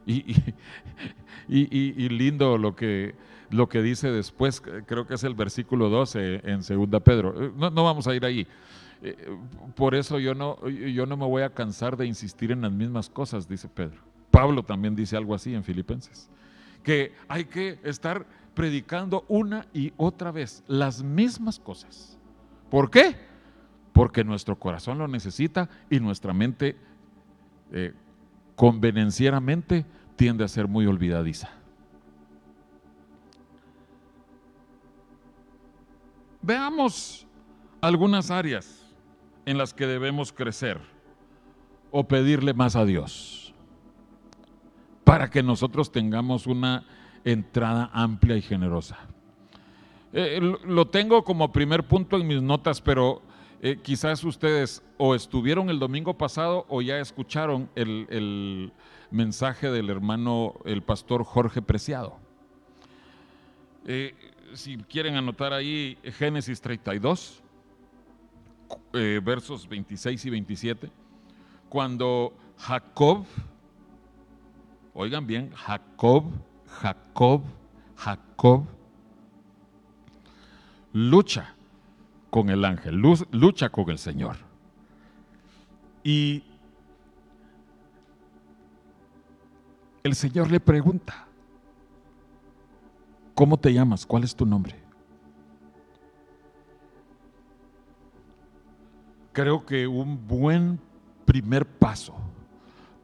Y, 1.51 2.05
y, 2.05 2.09
lindo 2.11 2.59
lo 2.59 2.77
que, 2.77 3.15
lo 3.49 3.71
que 3.71 3.81
dice 3.81 4.11
después, 4.11 4.61
creo 4.61 5.07
que 5.07 5.15
es 5.15 5.25
el 5.25 5.33
versículo 5.33 5.89
12 5.89 6.43
en 6.45 6.61
2 6.61 7.03
Pedro. 7.03 7.43
Eh, 7.43 7.53
no, 7.57 7.85
vamos 7.85 8.07
a 8.07 8.15
ir 8.15 8.23
ahí. 8.27 8.47
Eh, 9.01 9.17
por 9.75 9.95
eso 9.95 10.19
yo 10.19 10.35
no, 10.35 10.69
yo 10.69 11.07
no 11.07 11.17
me 11.17 11.25
voy 11.25 11.43
a 11.43 11.55
cansar 11.55 11.97
de 11.97 12.05
insistir 12.05 12.53
en 12.53 12.61
las 12.61 12.73
mismas 12.73 13.09
cosas, 13.09 13.49
dice 13.49 13.67
Pedro. 13.67 13.99
Pablo 14.31 14.63
también 14.63 14.95
dice 14.95 15.17
algo 15.17 15.35
así 15.35 15.55
en 15.55 15.65
Filipenses, 15.65 16.29
que 16.83 17.13
hay 17.29 17.47
que 17.47 17.79
estar 17.83 18.27
predicando 18.59 19.25
una 19.29 19.69
y 19.73 19.93
otra 19.97 20.33
vez 20.33 20.65
las 20.67 21.01
mismas 21.01 21.61
cosas. 21.61 22.19
¿Por 22.69 22.91
qué? 22.91 23.15
Porque 23.93 24.25
nuestro 24.25 24.59
corazón 24.59 24.99
lo 24.99 25.07
necesita 25.07 25.69
y 25.89 26.01
nuestra 26.01 26.33
mente 26.33 26.77
eh, 27.71 27.95
convenencieramente 28.57 29.87
tiende 30.17 30.43
a 30.43 30.49
ser 30.49 30.67
muy 30.67 30.87
olvidadiza. 30.87 31.51
Veamos 36.43 37.29
algunas 37.81 38.33
áreas 38.33 38.93
en 39.47 39.57
las 39.57 39.73
que 39.73 39.87
debemos 39.87 40.33
crecer 40.33 40.81
o 41.93 42.09
pedirle 42.09 42.55
más 42.55 42.75
a 42.75 42.85
Dios 42.85 43.55
para 45.05 45.31
que 45.31 45.45
nosotros 45.45 45.93
tengamos 45.93 46.49
una 46.49 46.85
entrada 47.25 47.91
amplia 47.93 48.37
y 48.37 48.43
generosa. 48.43 48.99
Eh, 50.13 50.41
lo 50.65 50.87
tengo 50.89 51.23
como 51.25 51.53
primer 51.53 51.85
punto 51.85 52.17
en 52.17 52.27
mis 52.27 52.43
notas, 52.43 52.81
pero 52.81 53.23
eh, 53.61 53.77
quizás 53.83 54.23
ustedes 54.23 54.83
o 54.99 55.17
estuvieron 55.17 55.69
el 55.69 55.81
domingo 55.81 56.17
pasado 56.17 56.65
o 56.69 56.81
ya 56.81 57.01
escucharon 57.01 57.69
el, 57.75 58.73
mensaje 59.11 59.71
del 59.71 59.91
hermano, 59.91 60.55
el 60.65 60.83
pastor 60.83 61.25
Jorge 61.25 61.61
Preciado. 61.61 62.19
Eh, 63.85 64.15
si 64.53 64.77
quieren 64.77 65.17
anotar 65.17 65.53
ahí 65.53 65.99
Génesis 66.05 66.61
32, 66.61 67.43
eh, 68.93 69.21
versos 69.25 69.69
26 69.69 70.25
y 70.25 70.31
27, 70.31 70.91
cuando 71.69 72.33
Jacob, 72.59 73.25
oigan 74.95 75.27
bien, 75.27 75.51
Jacob, 75.53 76.25
Jacob, 76.81 77.43
Jacob, 77.97 78.65
lucha 80.93 81.55
con 82.31 82.51
el 82.51 82.65
ángel, 82.65 82.97
lucha 83.33 83.71
con 83.71 83.91
el 83.91 83.99
Señor. 83.99 84.37
Y 86.05 86.45
el 90.03 90.15
Señor 90.15 90.51
le 90.51 90.61
pregunta, 90.61 91.27
¿cómo 93.35 93.59
te 93.59 93.73
llamas? 93.73 94.07
¿Cuál 94.07 94.25
es 94.25 94.35
tu 94.35 94.47
nombre? 94.47 94.75
Creo 99.33 99.65
que 99.65 99.87
un 99.87 100.27
buen 100.27 100.81
primer 101.25 101.67
paso 101.67 102.15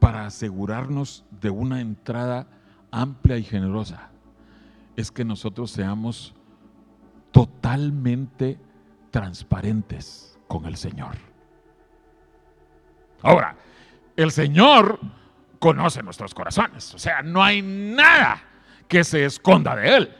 para 0.00 0.26
asegurarnos 0.26 1.24
de 1.30 1.50
una 1.50 1.80
entrada 1.80 2.46
amplia 2.94 3.36
y 3.36 3.42
generosa 3.42 4.10
es 4.96 5.10
que 5.10 5.24
nosotros 5.24 5.70
seamos 5.70 6.34
totalmente 7.32 8.58
transparentes 9.10 10.38
con 10.46 10.66
el 10.66 10.76
Señor. 10.76 11.16
Ahora, 13.22 13.56
el 14.16 14.30
Señor 14.30 15.00
conoce 15.58 16.02
nuestros 16.02 16.34
corazones, 16.34 16.94
o 16.94 16.98
sea, 16.98 17.22
no 17.22 17.42
hay 17.42 17.62
nada 17.62 18.42
que 18.86 19.02
se 19.02 19.24
esconda 19.24 19.74
de 19.74 19.96
Él. 19.96 20.16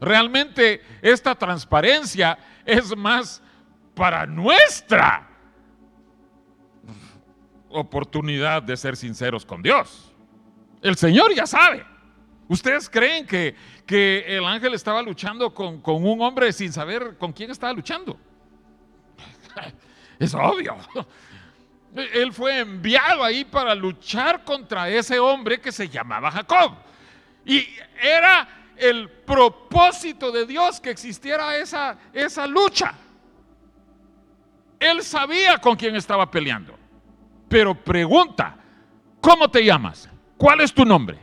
Realmente 0.00 0.80
esta 1.00 1.34
transparencia 1.34 2.38
es 2.64 2.96
más 2.96 3.42
para 3.94 4.26
nuestra 4.26 5.28
oportunidad 7.68 8.62
de 8.62 8.76
ser 8.76 8.96
sinceros 8.96 9.46
con 9.46 9.62
Dios. 9.62 10.05
El 10.82 10.96
Señor 10.96 11.34
ya 11.34 11.46
sabe. 11.46 11.84
¿Ustedes 12.48 12.88
creen 12.88 13.26
que, 13.26 13.54
que 13.84 14.24
el 14.36 14.44
ángel 14.44 14.74
estaba 14.74 15.02
luchando 15.02 15.52
con, 15.52 15.80
con 15.80 16.06
un 16.06 16.20
hombre 16.22 16.52
sin 16.52 16.72
saber 16.72 17.16
con 17.18 17.32
quién 17.32 17.50
estaba 17.50 17.72
luchando? 17.72 18.18
Es 20.18 20.32
obvio. 20.32 20.76
Él 21.94 22.32
fue 22.32 22.60
enviado 22.60 23.22
ahí 23.22 23.44
para 23.44 23.74
luchar 23.74 24.44
contra 24.44 24.88
ese 24.88 25.18
hombre 25.18 25.60
que 25.60 25.70
se 25.70 25.88
llamaba 25.88 26.30
Jacob. 26.30 26.72
Y 27.44 27.66
era 28.00 28.48
el 28.76 29.08
propósito 29.08 30.30
de 30.30 30.46
Dios 30.46 30.80
que 30.80 30.90
existiera 30.90 31.56
esa, 31.56 31.98
esa 32.12 32.46
lucha. 32.46 32.94
Él 34.78 35.02
sabía 35.02 35.58
con 35.58 35.76
quién 35.76 35.96
estaba 35.96 36.30
peleando. 36.30 36.78
Pero 37.48 37.74
pregunta, 37.74 38.56
¿cómo 39.20 39.50
te 39.50 39.64
llamas? 39.64 40.08
¿Cuál 40.36 40.60
es 40.60 40.72
tu 40.72 40.84
nombre? 40.84 41.18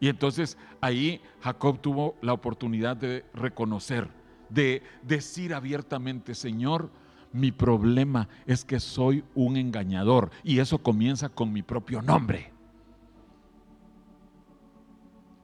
Y 0.00 0.08
entonces 0.08 0.58
ahí 0.80 1.20
Jacob 1.40 1.80
tuvo 1.80 2.16
la 2.20 2.32
oportunidad 2.32 2.96
de 2.96 3.24
reconocer, 3.32 4.08
de 4.50 4.82
decir 5.02 5.54
abiertamente, 5.54 6.34
Señor, 6.34 6.90
mi 7.32 7.50
problema 7.50 8.28
es 8.46 8.64
que 8.64 8.78
soy 8.78 9.24
un 9.34 9.56
engañador 9.56 10.30
y 10.42 10.58
eso 10.58 10.78
comienza 10.78 11.28
con 11.28 11.52
mi 11.52 11.62
propio 11.62 12.00
nombre. 12.00 12.52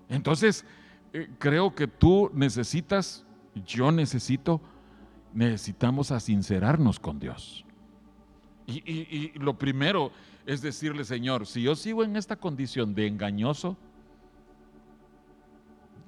Entonces, 0.09 0.65
eh, 1.13 1.29
creo 1.39 1.75
que 1.75 1.87
tú 1.87 2.31
necesitas, 2.35 3.25
yo 3.67 3.91
necesito, 3.91 4.61
necesitamos 5.33 6.09
sincerarnos 6.19 7.01
con 7.01 7.19
Dios. 7.19 7.65
Y, 8.67 9.33
lo 9.39 9.59
primero 9.59 10.13
es 10.47 10.63
decirle, 10.63 11.05
Señor, 11.05 11.47
si 11.47 11.63
yo 11.63 11.77
sigo 11.77 12.05
en 12.05 12.17
esta 12.17 12.37
condición 12.37 12.95
de 12.95 13.07
engañoso, 13.07 13.77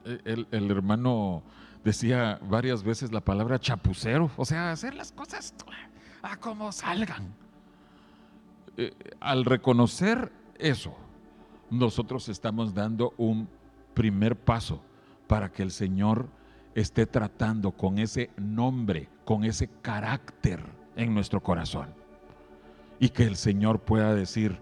eh, 0.04 0.44
el, 0.50 0.70
hermano 0.70 1.42
decía 1.84 2.40
varias 2.42 2.82
veces 2.82 3.12
la 3.12 3.20
palabra 3.20 3.58
chapucero, 3.58 4.30
o 4.36 4.44
sea, 4.44 4.72
hacer 4.72 4.94
las 4.94 5.12
cosas 5.12 5.54
a 6.22 6.36
como 6.36 6.72
salgan. 6.72 7.34
Eh, 8.76 8.92
al 9.20 9.44
reconocer 9.44 10.32
eso, 10.58 10.96
nosotros 11.70 12.28
estamos 12.28 12.74
dando 12.74 13.14
un 13.16 13.48
primer 13.94 14.36
paso 14.36 14.82
para 15.26 15.50
que 15.52 15.62
el 15.62 15.70
Señor 15.70 16.28
esté 16.74 17.06
tratando 17.06 17.72
con 17.72 17.98
ese 17.98 18.30
nombre, 18.36 19.08
con 19.24 19.44
ese 19.44 19.68
carácter 19.82 20.64
en 20.96 21.14
nuestro 21.14 21.42
corazón. 21.42 22.01
Y 23.02 23.08
que 23.08 23.24
el 23.24 23.34
Señor 23.34 23.80
pueda 23.80 24.14
decir, 24.14 24.60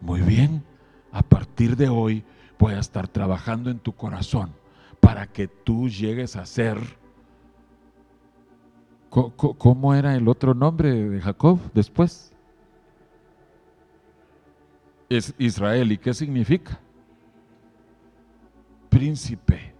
muy 0.00 0.20
bien, 0.20 0.62
a 1.10 1.22
partir 1.22 1.76
de 1.76 1.88
hoy 1.88 2.22
voy 2.56 2.74
a 2.74 2.78
estar 2.78 3.08
trabajando 3.08 3.68
en 3.68 3.80
tu 3.80 3.92
corazón 3.96 4.52
para 5.00 5.26
que 5.26 5.48
tú 5.48 5.88
llegues 5.88 6.36
a 6.36 6.46
ser... 6.46 6.78
¿Cómo 9.10 9.92
era 9.92 10.14
el 10.14 10.28
otro 10.28 10.54
nombre 10.54 10.92
de 10.92 11.20
Jacob 11.20 11.58
después? 11.72 12.32
Es 15.08 15.34
Israel. 15.38 15.90
¿Y 15.90 15.98
qué 15.98 16.14
significa? 16.14 16.78
Príncipe 18.88 19.74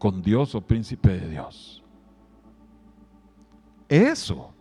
con 0.00 0.20
Dios 0.20 0.56
o 0.56 0.60
príncipe 0.60 1.10
de 1.10 1.28
Dios. 1.28 1.84
Eso 3.88 4.53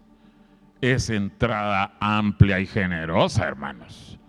es 0.83 1.09
entrada 1.09 1.95
amplia 2.01 2.59
y 2.59 2.67
generosa, 2.67 3.47
hermanos. 3.47 4.19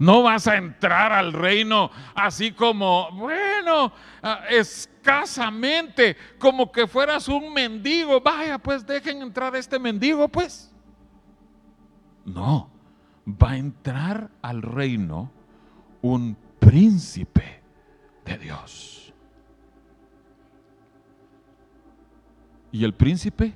No 0.00 0.24
vas 0.24 0.48
a 0.48 0.56
entrar 0.56 1.12
al 1.12 1.32
reino 1.32 1.90
así 2.16 2.50
como, 2.50 3.12
bueno, 3.12 3.92
ah, 4.20 4.40
escasamente, 4.50 6.16
como 6.40 6.72
que 6.72 6.88
fueras 6.88 7.28
un 7.28 7.52
mendigo. 7.52 8.20
Vaya, 8.20 8.58
pues 8.58 8.84
dejen 8.84 9.22
entrar 9.22 9.54
a 9.54 9.58
este 9.58 9.78
mendigo, 9.78 10.26
pues. 10.26 10.74
No, 12.24 12.68
va 13.24 13.52
a 13.52 13.56
entrar 13.56 14.30
al 14.42 14.62
reino 14.62 15.30
un 16.02 16.36
príncipe 16.58 17.62
de 18.24 18.38
Dios. 18.38 19.14
¿Y 22.72 22.82
el 22.82 22.94
príncipe? 22.94 23.52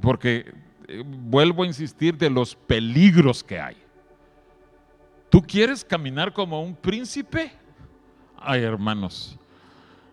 Porque 0.00 0.64
vuelvo 1.04 1.62
a 1.62 1.66
insistir 1.66 2.16
de 2.16 2.30
los 2.30 2.54
peligros 2.54 3.42
que 3.42 3.60
hay. 3.60 3.76
¿Tú 5.30 5.42
quieres 5.42 5.84
caminar 5.84 6.32
como 6.32 6.62
un 6.62 6.76
príncipe? 6.76 7.52
Ay, 8.36 8.62
hermanos, 8.62 9.38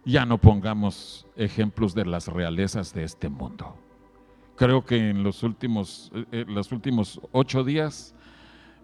ya 0.05 0.25
no 0.25 0.37
pongamos 0.39 1.27
ejemplos 1.35 1.93
de 1.93 2.05
las 2.05 2.27
realezas 2.27 2.93
de 2.93 3.03
este 3.03 3.29
mundo. 3.29 3.75
Creo 4.55 4.85
que 4.85 5.09
en 5.09 5.23
los 5.23 5.43
últimos, 5.43 6.11
eh, 6.13 6.25
eh, 6.31 6.45
los 6.47 6.71
últimos 6.71 7.19
ocho 7.31 7.63
días 7.63 8.15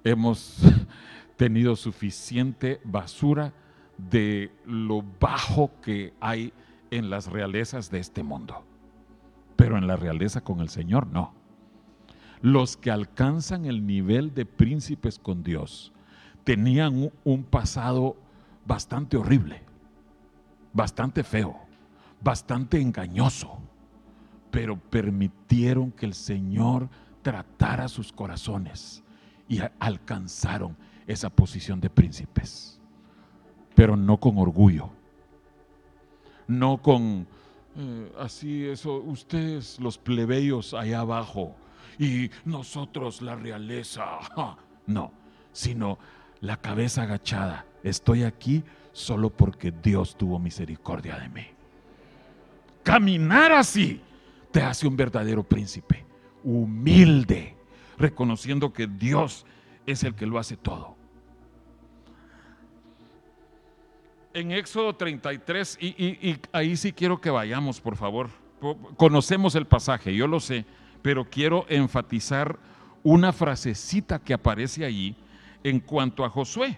hemos 0.03 0.57
tenido 1.37 1.75
suficiente 1.75 2.81
basura 2.83 3.53
de 3.97 4.51
lo 4.65 5.03
bajo 5.19 5.71
que 5.81 6.13
hay 6.19 6.53
en 6.91 7.09
las 7.09 7.27
realezas 7.27 7.89
de 7.89 7.99
este 7.99 8.23
mundo. 8.23 8.63
Pero 9.55 9.77
en 9.77 9.87
la 9.87 9.95
realeza 9.95 10.41
con 10.41 10.59
el 10.59 10.69
Señor 10.69 11.07
no. 11.07 11.33
Los 12.41 12.77
que 12.77 12.91
alcanzan 12.91 13.65
el 13.65 13.85
nivel 13.85 14.33
de 14.33 14.45
príncipes 14.45 15.17
con 15.17 15.43
Dios 15.43 15.91
tenían 16.43 17.11
un 17.23 17.43
pasado 17.43 18.15
bastante 18.65 19.17
horrible, 19.17 19.61
bastante 20.71 21.23
feo, 21.23 21.57
bastante 22.21 22.79
engañoso, 22.79 23.57
pero 24.51 24.79
permitieron 24.79 25.91
que 25.91 26.05
el 26.05 26.13
Señor 26.13 26.89
tratara 27.21 27.87
sus 27.87 28.11
corazones 28.11 29.03
y 29.49 29.59
alcanzaron 29.79 30.77
esa 31.07 31.29
posición 31.29 31.79
de 31.81 31.89
príncipes, 31.89 32.79
pero 33.75 33.95
no 33.95 34.17
con 34.17 34.37
orgullo, 34.37 34.89
no 36.47 36.81
con 36.81 37.27
eh, 37.75 38.11
así 38.19 38.65
eso, 38.65 38.95
ustedes 38.97 39.79
los 39.79 39.97
plebeyos 39.97 40.73
allá 40.73 41.01
abajo 41.01 41.55
y 41.99 42.29
nosotros 42.45 43.21
la 43.21 43.35
realeza, 43.35 44.05
no, 44.87 45.11
sino 45.51 45.97
la 46.41 46.57
cabeza 46.57 47.03
agachada. 47.03 47.65
Estoy 47.83 48.23
aquí 48.23 48.63
solo 48.91 49.29
porque 49.29 49.71
Dios 49.71 50.17
tuvo 50.17 50.39
misericordia 50.39 51.17
de 51.17 51.29
mí. 51.29 51.45
Caminar 52.83 53.51
así 53.51 54.01
te 54.51 54.61
hace 54.61 54.87
un 54.87 54.95
verdadero 54.95 55.43
príncipe, 55.43 56.05
humilde, 56.43 57.55
reconociendo 57.97 58.71
que 58.71 58.87
Dios 58.87 59.45
es 59.85 60.03
el 60.03 60.15
que 60.15 60.25
lo 60.25 60.39
hace 60.39 60.57
todo. 60.57 60.95
En 64.33 64.51
Éxodo 64.51 64.95
33, 64.95 65.77
y, 65.81 65.87
y 65.87 66.39
ahí 66.51 66.77
sí 66.77 66.91
quiero 66.91 67.19
que 67.19 67.29
vayamos, 67.29 67.81
por 67.81 67.95
favor. 67.95 68.29
Conocemos 68.95 69.55
el 69.55 69.65
pasaje, 69.65 70.15
yo 70.15 70.27
lo 70.27 70.39
sé, 70.39 70.65
pero 71.01 71.25
quiero 71.25 71.65
enfatizar 71.69 72.57
una 73.03 73.31
frasecita 73.31 74.19
que 74.19 74.33
aparece 74.33 74.85
allí 74.85 75.15
en 75.63 75.79
cuanto 75.79 76.25
a 76.25 76.29
Josué. 76.29 76.77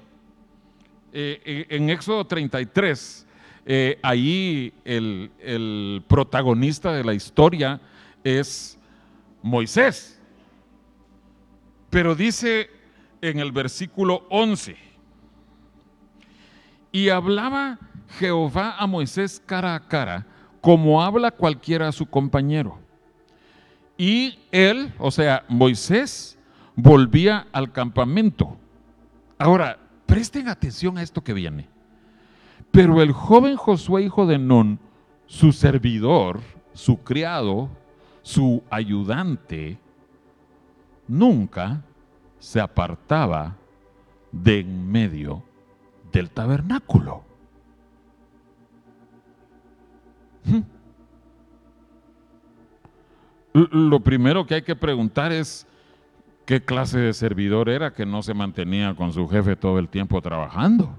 Eh, 1.12 1.42
eh, 1.44 1.66
en 1.70 1.90
Éxodo 1.90 2.26
33, 2.26 3.26
eh, 3.66 4.00
ahí 4.04 4.74
el, 4.86 5.32
el 5.40 6.04
protagonista 6.08 6.94
de 6.94 7.04
la 7.04 7.14
historia 7.14 7.82
es 8.24 8.78
Moisés. 9.42 10.20
Pero 11.90 12.16
dice 12.16 12.70
en 13.22 13.40
el 13.40 13.52
versículo 13.52 14.26
11, 14.30 14.78
y 16.92 17.10
hablaba 17.10 17.80
Jehová 18.18 18.76
a 18.78 18.88
Moisés 18.88 19.42
cara 19.46 19.76
a 19.76 19.88
cara, 19.88 20.26
como 20.62 21.04
habla 21.04 21.32
cualquiera 21.32 21.88
a 21.88 21.92
su 21.92 22.06
compañero. 22.06 22.79
Y 24.00 24.40
él, 24.52 24.94
o 24.98 25.12
sea, 25.12 25.46
Moisés, 25.48 26.40
volvía 26.76 27.46
al 27.52 27.72
campamento 27.72 28.58
Ahora, 29.40 29.80
presten 30.06 30.50
atención 30.50 30.98
a 30.98 31.02
esto 31.02 31.24
que 31.24 31.34
viene. 31.34 31.70
Pero 32.72 33.02
el 33.02 33.14
joven 33.14 33.56
Josué, 33.56 34.04
hijo 34.04 34.28
de 34.28 34.38
Nun, 34.38 34.80
su 35.26 35.54
servidor, 35.54 36.42
su 36.74 36.98
criado, 36.98 37.70
su 38.22 38.62
ayudante, 38.70 39.80
nunca 41.08 41.82
se 42.38 42.60
apartaba 42.60 43.56
de 44.34 44.60
en 44.60 44.92
medio 44.92 45.42
del 46.12 46.30
tabernáculo. 46.30 47.24
¿Mm? 50.44 50.79
Lo 53.54 54.00
primero 54.02 54.46
que 54.46 54.56
hay 54.56 54.62
que 54.62 54.76
preguntar 54.76 55.32
es, 55.32 55.68
¿Qué 56.50 56.66
clase 56.66 56.98
de 56.98 57.14
servidor 57.14 57.70
era 57.70 57.94
que 57.94 58.08
no 58.08 58.24
se 58.24 58.34
mantenía 58.34 58.96
con 58.96 59.14
su 59.14 59.28
jefe 59.28 59.56
todo 59.56 59.78
el 59.78 59.88
tiempo 59.88 60.20
trabajando? 60.20 60.98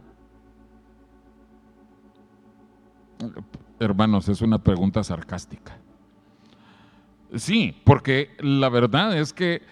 Hermanos, 3.81 4.29
es 4.29 4.43
una 4.43 4.63
pregunta 4.63 5.03
sarcástica. 5.03 5.77
Sí, 7.35 7.77
porque 7.83 8.31
la 8.39 8.69
verdad 8.69 9.19
es 9.19 9.33
que 9.33 9.63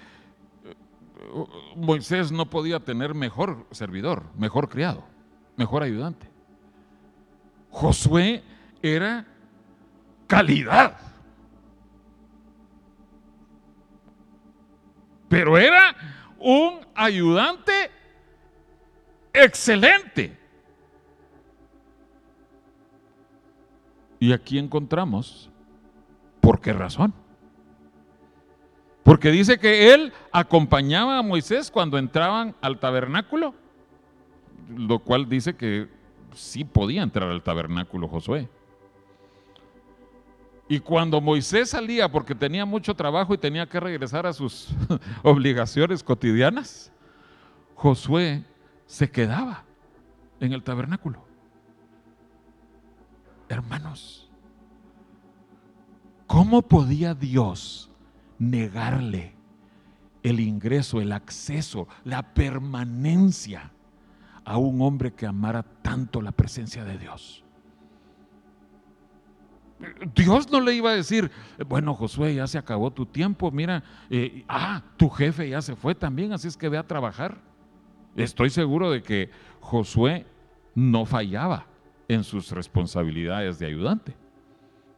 Moisés 1.76 2.32
no 2.32 2.50
podía 2.50 2.80
tener 2.80 3.14
mejor 3.14 3.64
servidor, 3.70 4.24
mejor 4.36 4.68
criado, 4.68 5.04
mejor 5.56 5.84
ayudante. 5.84 6.26
Josué 7.70 8.42
era 8.82 9.28
calidad. 10.26 10.96
Pero 15.28 15.58
era 15.58 15.94
un 16.38 16.80
ayudante 16.94 17.90
excelente. 19.32 20.36
Y 24.20 24.32
aquí 24.32 24.58
encontramos 24.58 25.50
por 26.40 26.60
qué 26.60 26.72
razón. 26.72 27.12
Porque 29.02 29.30
dice 29.30 29.58
que 29.58 29.94
él 29.94 30.12
acompañaba 30.32 31.18
a 31.18 31.22
Moisés 31.22 31.70
cuando 31.70 31.98
entraban 31.98 32.54
al 32.60 32.78
tabernáculo, 32.78 33.54
lo 34.68 34.98
cual 34.98 35.28
dice 35.28 35.56
que 35.56 35.88
sí 36.34 36.64
podía 36.64 37.02
entrar 37.02 37.30
al 37.30 37.42
tabernáculo 37.42 38.08
Josué. 38.08 38.48
Y 40.68 40.80
cuando 40.80 41.20
Moisés 41.20 41.70
salía 41.70 42.10
porque 42.10 42.34
tenía 42.34 42.66
mucho 42.66 42.94
trabajo 42.94 43.32
y 43.32 43.38
tenía 43.38 43.66
que 43.66 43.80
regresar 43.80 44.26
a 44.26 44.34
sus 44.34 44.68
obligaciones 45.22 46.02
cotidianas, 46.02 46.92
Josué 47.74 48.44
se 48.86 49.10
quedaba 49.10 49.64
en 50.40 50.52
el 50.52 50.62
tabernáculo. 50.62 51.24
Hermanos, 53.48 54.28
¿cómo 56.26 56.60
podía 56.60 57.14
Dios 57.14 57.90
negarle 58.38 59.34
el 60.22 60.40
ingreso, 60.40 61.00
el 61.00 61.12
acceso, 61.12 61.88
la 62.04 62.34
permanencia 62.34 63.72
a 64.44 64.58
un 64.58 64.82
hombre 64.82 65.14
que 65.14 65.24
amara 65.24 65.62
tanto 65.62 66.20
la 66.20 66.32
presencia 66.32 66.84
de 66.84 66.98
Dios? 66.98 67.42
Dios 70.14 70.50
no 70.50 70.60
le 70.60 70.74
iba 70.74 70.90
a 70.90 70.94
decir, 70.94 71.30
bueno, 71.66 71.94
Josué, 71.94 72.34
ya 72.34 72.46
se 72.46 72.58
acabó 72.58 72.90
tu 72.90 73.06
tiempo, 73.06 73.50
mira, 73.50 73.82
eh, 74.10 74.44
ah, 74.48 74.82
tu 74.96 75.08
jefe 75.08 75.48
ya 75.48 75.62
se 75.62 75.76
fue 75.76 75.94
también, 75.94 76.32
así 76.32 76.48
es 76.48 76.56
que 76.56 76.68
ve 76.68 76.78
a 76.78 76.86
trabajar. 76.86 77.38
Estoy 78.16 78.50
seguro 78.50 78.90
de 78.90 79.02
que 79.02 79.30
Josué 79.60 80.26
no 80.74 81.04
fallaba 81.04 81.66
en 82.08 82.24
sus 82.24 82.50
responsabilidades 82.50 83.58
de 83.58 83.66
ayudante, 83.66 84.16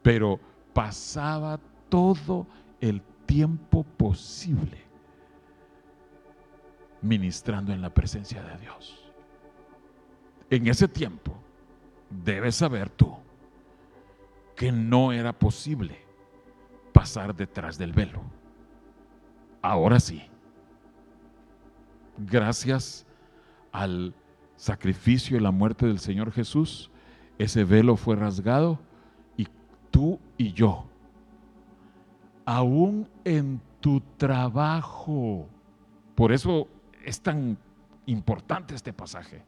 pero 0.03 0.41
pasaba 0.73 1.61
todo 1.89 2.47
el 2.81 3.03
tiempo 3.27 3.85
posible 3.85 4.79
ministrando 7.03 7.73
en 7.73 7.83
la 7.83 7.93
presencia 7.93 8.43
de 8.43 8.59
Dios. 8.59 9.11
En 10.49 10.67
ese 10.67 10.89
tiempo, 10.89 11.37
debes 12.09 12.57
saber 12.57 12.89
tú 12.91 13.17
que 14.61 14.73
no 14.73 15.11
era 15.11 15.33
posible 15.33 15.97
pasar 16.93 17.35
detrás 17.35 17.79
del 17.79 17.95
velo. 17.95 18.21
Ahora 19.63 19.99
sí, 19.99 20.23
gracias 22.19 23.07
al 23.73 24.13
sacrificio 24.57 25.39
y 25.39 25.41
la 25.41 25.51
muerte 25.51 25.87
del 25.87 25.99
Señor 25.99 26.31
Jesús, 26.31 26.91
ese 27.39 27.65
velo 27.65 27.97
fue 27.97 28.17
rasgado 28.17 28.79
y 29.35 29.49
tú 29.91 30.21
y 30.37 30.53
yo, 30.53 30.85
aún 32.45 33.09
en 33.25 33.63
tu 33.81 34.03
trabajo, 34.19 35.49
por 36.15 36.33
eso 36.33 36.69
es 37.03 37.19
tan 37.19 37.57
importante 38.05 38.75
este 38.75 38.93
pasaje, 38.93 39.43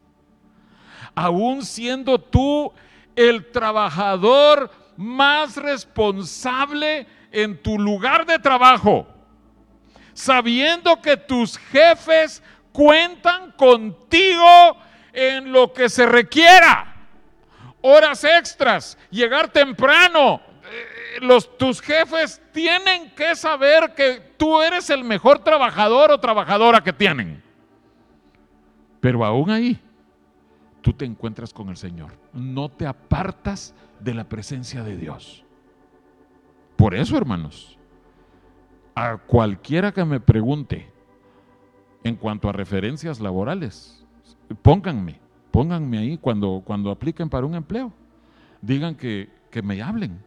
aún 1.13 1.61
siendo 1.61 2.19
tú 2.19 2.71
el 3.15 3.51
trabajador 3.51 4.71
más 4.97 5.57
responsable 5.57 7.07
en 7.31 7.61
tu 7.61 7.79
lugar 7.79 8.25
de 8.25 8.39
trabajo, 8.39 9.07
sabiendo 10.13 11.01
que 11.01 11.17
tus 11.17 11.57
jefes 11.57 12.43
cuentan 12.71 13.51
contigo 13.53 14.77
en 15.11 15.51
lo 15.51 15.73
que 15.73 15.89
se 15.89 16.05
requiera. 16.05 16.95
Horas 17.81 18.23
extras, 18.23 18.97
llegar 19.09 19.49
temprano. 19.49 20.41
Eh, 20.71 21.19
los, 21.21 21.57
tus 21.57 21.81
jefes 21.81 22.41
tienen 22.51 23.11
que 23.11 23.35
saber 23.35 23.93
que 23.93 24.33
tú 24.37 24.61
eres 24.61 24.89
el 24.89 25.03
mejor 25.03 25.39
trabajador 25.39 26.11
o 26.11 26.19
trabajadora 26.19 26.81
que 26.81 26.93
tienen. 26.93 27.43
Pero 28.99 29.25
aún 29.25 29.49
ahí, 29.49 29.79
tú 30.81 30.93
te 30.93 31.03
encuentras 31.03 31.53
con 31.53 31.69
el 31.69 31.77
Señor. 31.77 32.17
No 32.31 32.69
te 32.69 32.87
apartas 32.87 33.75
de 34.03 34.13
la 34.13 34.27
presencia 34.27 34.83
de 34.83 34.97
Dios. 34.97 35.45
Por 36.75 36.93
eso, 36.95 37.17
hermanos, 37.17 37.77
a 38.95 39.17
cualquiera 39.17 39.91
que 39.91 40.03
me 40.05 40.19
pregunte 40.19 40.91
en 42.03 42.15
cuanto 42.15 42.49
a 42.49 42.51
referencias 42.51 43.19
laborales, 43.19 44.05
pónganme, 44.61 45.19
pónganme 45.51 45.97
ahí 45.97 46.17
cuando, 46.17 46.61
cuando 46.65 46.91
apliquen 46.91 47.29
para 47.29 47.45
un 47.45 47.55
empleo. 47.55 47.93
Digan 48.61 48.95
que, 48.95 49.29
que 49.49 49.61
me 49.61 49.81
hablen. 49.81 50.19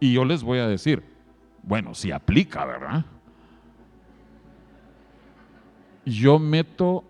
Y 0.00 0.12
yo 0.12 0.24
les 0.24 0.42
voy 0.42 0.58
a 0.58 0.68
decir, 0.68 1.02
bueno, 1.62 1.94
si 1.94 2.12
aplica, 2.12 2.64
¿verdad? 2.64 3.04
Yo 6.04 6.38
meto 6.38 7.04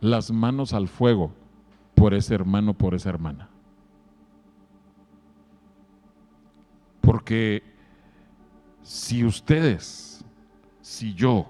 las 0.00 0.30
manos 0.30 0.72
al 0.72 0.88
fuego 0.88 1.32
por 1.94 2.14
ese 2.14 2.34
hermano, 2.34 2.74
por 2.74 2.94
esa 2.94 3.08
hermana. 3.08 3.48
Porque 7.28 7.62
si 8.82 9.22
ustedes, 9.22 10.24
si 10.80 11.12
yo 11.12 11.46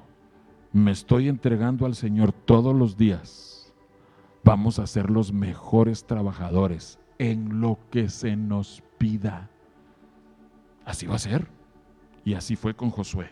me 0.73 0.91
estoy 0.91 1.29
entregando 1.29 1.87
al 1.87 1.95
Señor 1.95 2.33
todos 2.33 2.75
los 2.75 2.97
días, 2.97 3.73
vamos 4.43 4.81
a 4.81 4.88
ser 4.88 5.09
los 5.09 5.33
mejores 5.33 6.05
trabajadores 6.05 6.99
en 7.19 7.61
lo 7.61 7.79
que 7.93 8.09
se 8.09 8.35
nos 8.35 8.83
pida. 8.99 9.51
Así 10.85 11.07
va 11.07 11.14
a 11.14 11.21
ser. 11.21 11.47
Y 12.25 12.35
así 12.35 12.57
fue 12.57 12.75
con 12.75 12.91
Josué. 12.91 13.31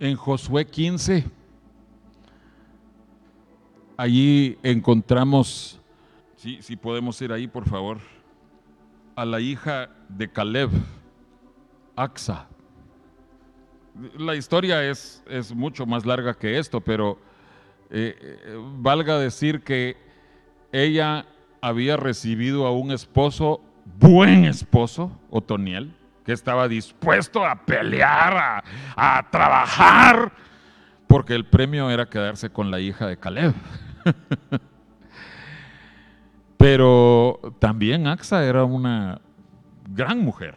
En 0.00 0.16
Josué 0.16 0.66
15 0.66 1.26
Allí 3.96 4.58
encontramos, 4.64 5.80
si 6.34 6.60
sí, 6.60 6.74
podemos 6.74 7.22
ir 7.22 7.30
ahí 7.30 7.46
por 7.46 7.68
favor, 7.68 8.00
a 9.16 9.24
la 9.24 9.40
hija 9.40 9.88
de 10.10 10.30
Caleb, 10.30 10.70
Axa. 11.96 12.46
La 14.18 14.34
historia 14.34 14.84
es, 14.84 15.24
es 15.26 15.54
mucho 15.54 15.86
más 15.86 16.04
larga 16.04 16.34
que 16.34 16.58
esto, 16.58 16.82
pero 16.82 17.18
eh, 17.90 18.14
eh, 18.20 18.58
valga 18.76 19.18
decir 19.18 19.62
que 19.62 19.96
ella 20.70 21.24
había 21.62 21.96
recibido 21.96 22.66
a 22.66 22.72
un 22.72 22.92
esposo, 22.92 23.62
buen 23.98 24.44
esposo, 24.44 25.18
Otoniel, 25.30 25.96
que 26.26 26.32
estaba 26.32 26.68
dispuesto 26.68 27.42
a 27.42 27.64
pelear, 27.64 28.36
a, 28.36 28.64
a 28.96 29.30
trabajar, 29.30 30.30
porque 31.06 31.34
el 31.34 31.46
premio 31.46 31.90
era 31.90 32.04
quedarse 32.06 32.50
con 32.50 32.70
la 32.70 32.80
hija 32.80 33.06
de 33.06 33.16
Caleb. 33.16 33.54
Pero 36.56 37.40
también 37.58 38.06
Axa 38.06 38.44
era 38.44 38.64
una 38.64 39.20
gran 39.88 40.20
mujer. 40.20 40.56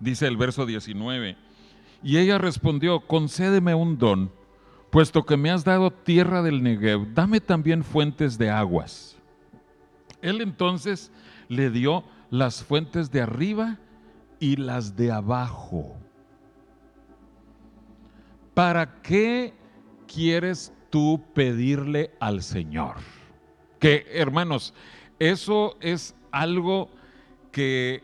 Dice 0.00 0.26
el 0.26 0.36
verso 0.36 0.66
19. 0.66 1.36
Y 2.02 2.18
ella 2.18 2.38
respondió, 2.38 3.00
concédeme 3.00 3.74
un 3.74 3.98
don, 3.98 4.30
puesto 4.90 5.24
que 5.24 5.36
me 5.36 5.50
has 5.50 5.64
dado 5.64 5.90
tierra 5.90 6.42
del 6.42 6.62
Negev, 6.62 7.14
dame 7.14 7.40
también 7.40 7.82
fuentes 7.82 8.36
de 8.38 8.50
aguas. 8.50 9.16
Él 10.22 10.40
entonces 10.40 11.10
le 11.48 11.70
dio 11.70 12.04
las 12.30 12.62
fuentes 12.62 13.10
de 13.10 13.22
arriba 13.22 13.78
y 14.38 14.56
las 14.56 14.96
de 14.96 15.10
abajo. 15.12 15.96
¿Para 18.54 19.00
qué 19.02 19.54
quieres 20.06 20.72
tú 20.90 21.22
pedirle 21.34 22.12
al 22.20 22.42
Señor. 22.42 22.96
Que 23.78 24.06
hermanos, 24.12 24.74
eso 25.18 25.76
es 25.80 26.14
algo 26.30 26.90
que 27.52 28.02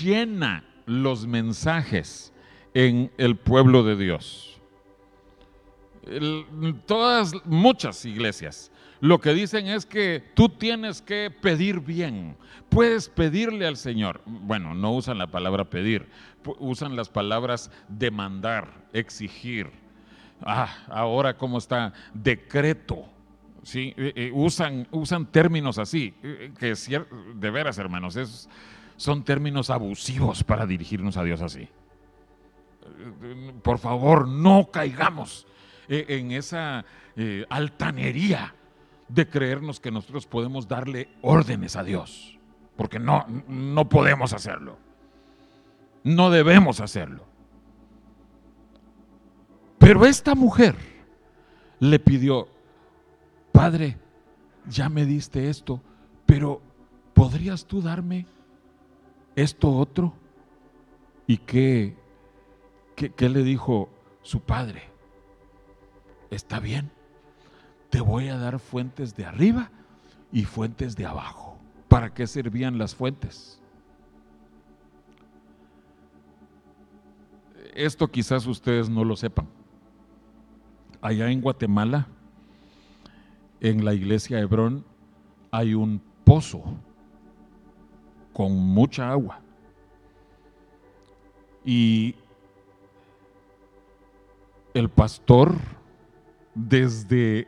llena 0.00 0.64
los 0.86 1.26
mensajes 1.26 2.32
en 2.74 3.10
el 3.18 3.36
pueblo 3.36 3.82
de 3.82 3.96
Dios. 3.96 4.60
todas, 6.86 7.32
muchas 7.44 8.04
iglesias 8.04 8.72
lo 9.02 9.20
que 9.20 9.34
dicen 9.34 9.66
es 9.66 9.84
que 9.84 10.22
tú 10.34 10.48
tienes 10.48 11.02
que 11.02 11.28
pedir 11.28 11.80
bien. 11.80 12.36
Puedes 12.68 13.08
pedirle 13.08 13.66
al 13.66 13.76
Señor. 13.76 14.22
Bueno, 14.24 14.74
no 14.74 14.92
usan 14.92 15.18
la 15.18 15.26
palabra 15.26 15.68
pedir, 15.68 16.08
usan 16.60 16.94
las 16.94 17.08
palabras 17.08 17.72
demandar, 17.88 18.86
exigir. 18.92 19.72
Ah, 20.40 20.72
ahora 20.86 21.36
cómo 21.36 21.58
está 21.58 21.92
decreto. 22.14 23.04
¿Sí? 23.62 23.94
Eh, 23.96 24.12
eh, 24.16 24.30
usan, 24.32 24.86
usan 24.90 25.26
términos 25.26 25.78
así, 25.78 26.14
eh, 26.22 26.52
que 26.58 26.74
de 27.34 27.50
veras, 27.50 27.78
hermanos, 27.78 28.16
es, 28.16 28.48
son 28.96 29.24
términos 29.24 29.70
abusivos 29.70 30.44
para 30.44 30.66
dirigirnos 30.66 31.16
a 31.16 31.24
Dios 31.24 31.40
así. 31.42 31.68
Por 33.62 33.78
favor, 33.78 34.28
no 34.28 34.68
caigamos 34.70 35.46
en 35.88 36.32
esa 36.32 36.84
altanería 37.48 38.54
de 39.08 39.28
creernos 39.28 39.80
que 39.80 39.90
nosotros 39.90 40.26
podemos 40.26 40.68
darle 40.68 41.08
órdenes 41.20 41.76
a 41.76 41.84
Dios, 41.84 42.38
porque 42.76 42.98
no, 42.98 43.26
no 43.48 43.88
podemos 43.88 44.32
hacerlo. 44.32 44.78
No 46.04 46.30
debemos 46.30 46.80
hacerlo. 46.80 47.24
Pero 49.78 50.06
esta 50.06 50.34
mujer 50.34 50.76
le 51.80 51.98
pidió, 51.98 52.46
Padre, 53.52 53.98
ya 54.68 54.88
me 54.88 55.06
diste 55.06 55.48
esto, 55.48 55.80
pero 56.26 56.60
¿podrías 57.14 57.66
tú 57.66 57.80
darme 57.80 58.26
esto 59.36 59.70
otro? 59.70 60.14
¿Y 61.26 61.36
qué, 61.36 61.96
qué, 62.96 63.28
le 63.28 63.42
dijo 63.42 63.88
su 64.22 64.40
padre? 64.40 64.82
Está 66.30 66.58
bien 66.58 66.90
te 67.92 68.00
voy 68.00 68.28
a 68.28 68.38
dar 68.38 68.58
fuentes 68.58 69.14
de 69.16 69.26
arriba 69.26 69.70
y 70.32 70.44
fuentes 70.44 70.96
de 70.96 71.04
abajo. 71.04 71.58
¿Para 71.88 72.14
qué 72.14 72.26
servían 72.26 72.78
las 72.78 72.94
fuentes? 72.94 73.60
Esto 77.74 78.08
quizás 78.10 78.46
ustedes 78.46 78.88
no 78.88 79.04
lo 79.04 79.14
sepan. 79.14 79.46
Allá 81.02 81.30
en 81.30 81.42
Guatemala, 81.42 82.08
en 83.62 83.84
la 83.84 83.94
iglesia 83.94 84.40
Hebrón, 84.40 84.84
hay 85.52 85.72
un 85.72 86.02
pozo 86.24 86.64
con 88.32 88.52
mucha 88.52 89.08
agua. 89.08 89.40
Y 91.64 92.16
el 94.74 94.88
pastor, 94.88 95.54
desde 96.56 97.46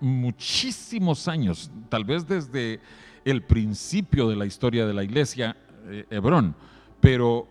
muchísimos 0.00 1.28
años, 1.28 1.70
tal 1.88 2.04
vez 2.04 2.26
desde 2.26 2.80
el 3.24 3.44
principio 3.44 4.28
de 4.28 4.34
la 4.34 4.46
historia 4.46 4.84
de 4.84 4.94
la 4.94 5.04
iglesia, 5.04 5.56
eh, 5.86 6.06
Hebrón, 6.10 6.56
pero 7.00 7.46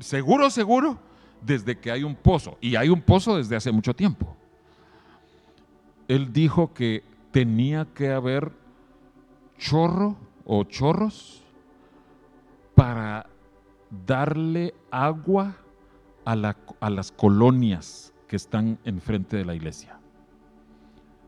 seguro, 0.00 0.50
seguro, 0.50 0.98
desde 1.40 1.78
que 1.78 1.90
hay 1.90 2.02
un 2.02 2.14
pozo, 2.14 2.58
y 2.60 2.76
hay 2.76 2.90
un 2.90 3.00
pozo 3.00 3.38
desde 3.38 3.56
hace 3.56 3.72
mucho 3.72 3.94
tiempo. 3.94 4.36
Él 6.08 6.30
dijo 6.30 6.74
que 6.74 7.10
tenía 7.32 7.86
que 7.86 8.12
haber 8.12 8.52
chorro 9.58 10.16
o 10.44 10.64
chorros 10.64 11.42
para 12.74 13.26
darle 14.06 14.74
agua 14.90 15.56
a, 16.24 16.54
a 16.80 16.90
las 16.90 17.12
colonias 17.12 18.14
que 18.28 18.36
están 18.36 18.78
enfrente 18.84 19.36
de 19.36 19.44
la 19.44 19.54
iglesia. 19.54 19.98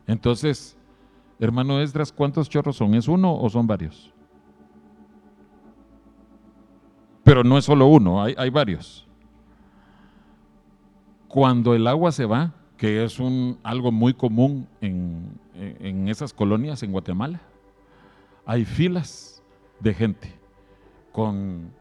Entonces, 0.07 0.77
hermano 1.39 1.81
Esdras, 1.81 2.11
¿cuántos 2.11 2.49
chorros 2.49 2.77
son? 2.77 2.93
¿Es 2.95 3.07
uno 3.07 3.35
o 3.35 3.49
son 3.49 3.67
varios? 3.67 4.13
Pero 7.25 7.43
no 7.43 7.57
es 7.57 7.65
solo 7.65 7.87
uno, 7.87 8.23
hay, 8.23 8.49
varios. 8.51 9.07
Cuando 11.27 11.73
el 11.73 11.87
agua 11.87 12.11
se 12.11 12.25
va, 12.25 12.53
que 12.77 13.03
es 13.03 13.19
un, 13.19 13.57
algo 13.63 13.91
muy 13.91 14.13
común 14.13 14.67
en, 14.81 15.39
en 15.53 16.07
esas 16.07 16.33
colonias 16.33 16.83
en 16.83 16.91
Guatemala, 16.91 17.41
hay 18.45 18.65
filas 18.65 19.41
de 19.79 19.93
gente 19.93 20.33
con 21.11 21.71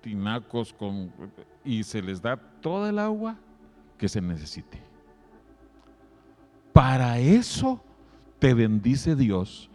tinacos, 0.00 0.72
con, 0.72 1.12
y 1.64 1.82
se 1.82 2.00
les 2.00 2.22
da 2.22 2.36
toda 2.36 2.90
el 2.90 2.98
agua 2.98 3.36
que 3.96 4.08
se 4.08 4.20
necesite. 4.20 4.80
Para 6.72 7.18
eso 7.18 7.82
te 8.38 8.54
bendice 8.54 9.16
Dios 9.16 9.68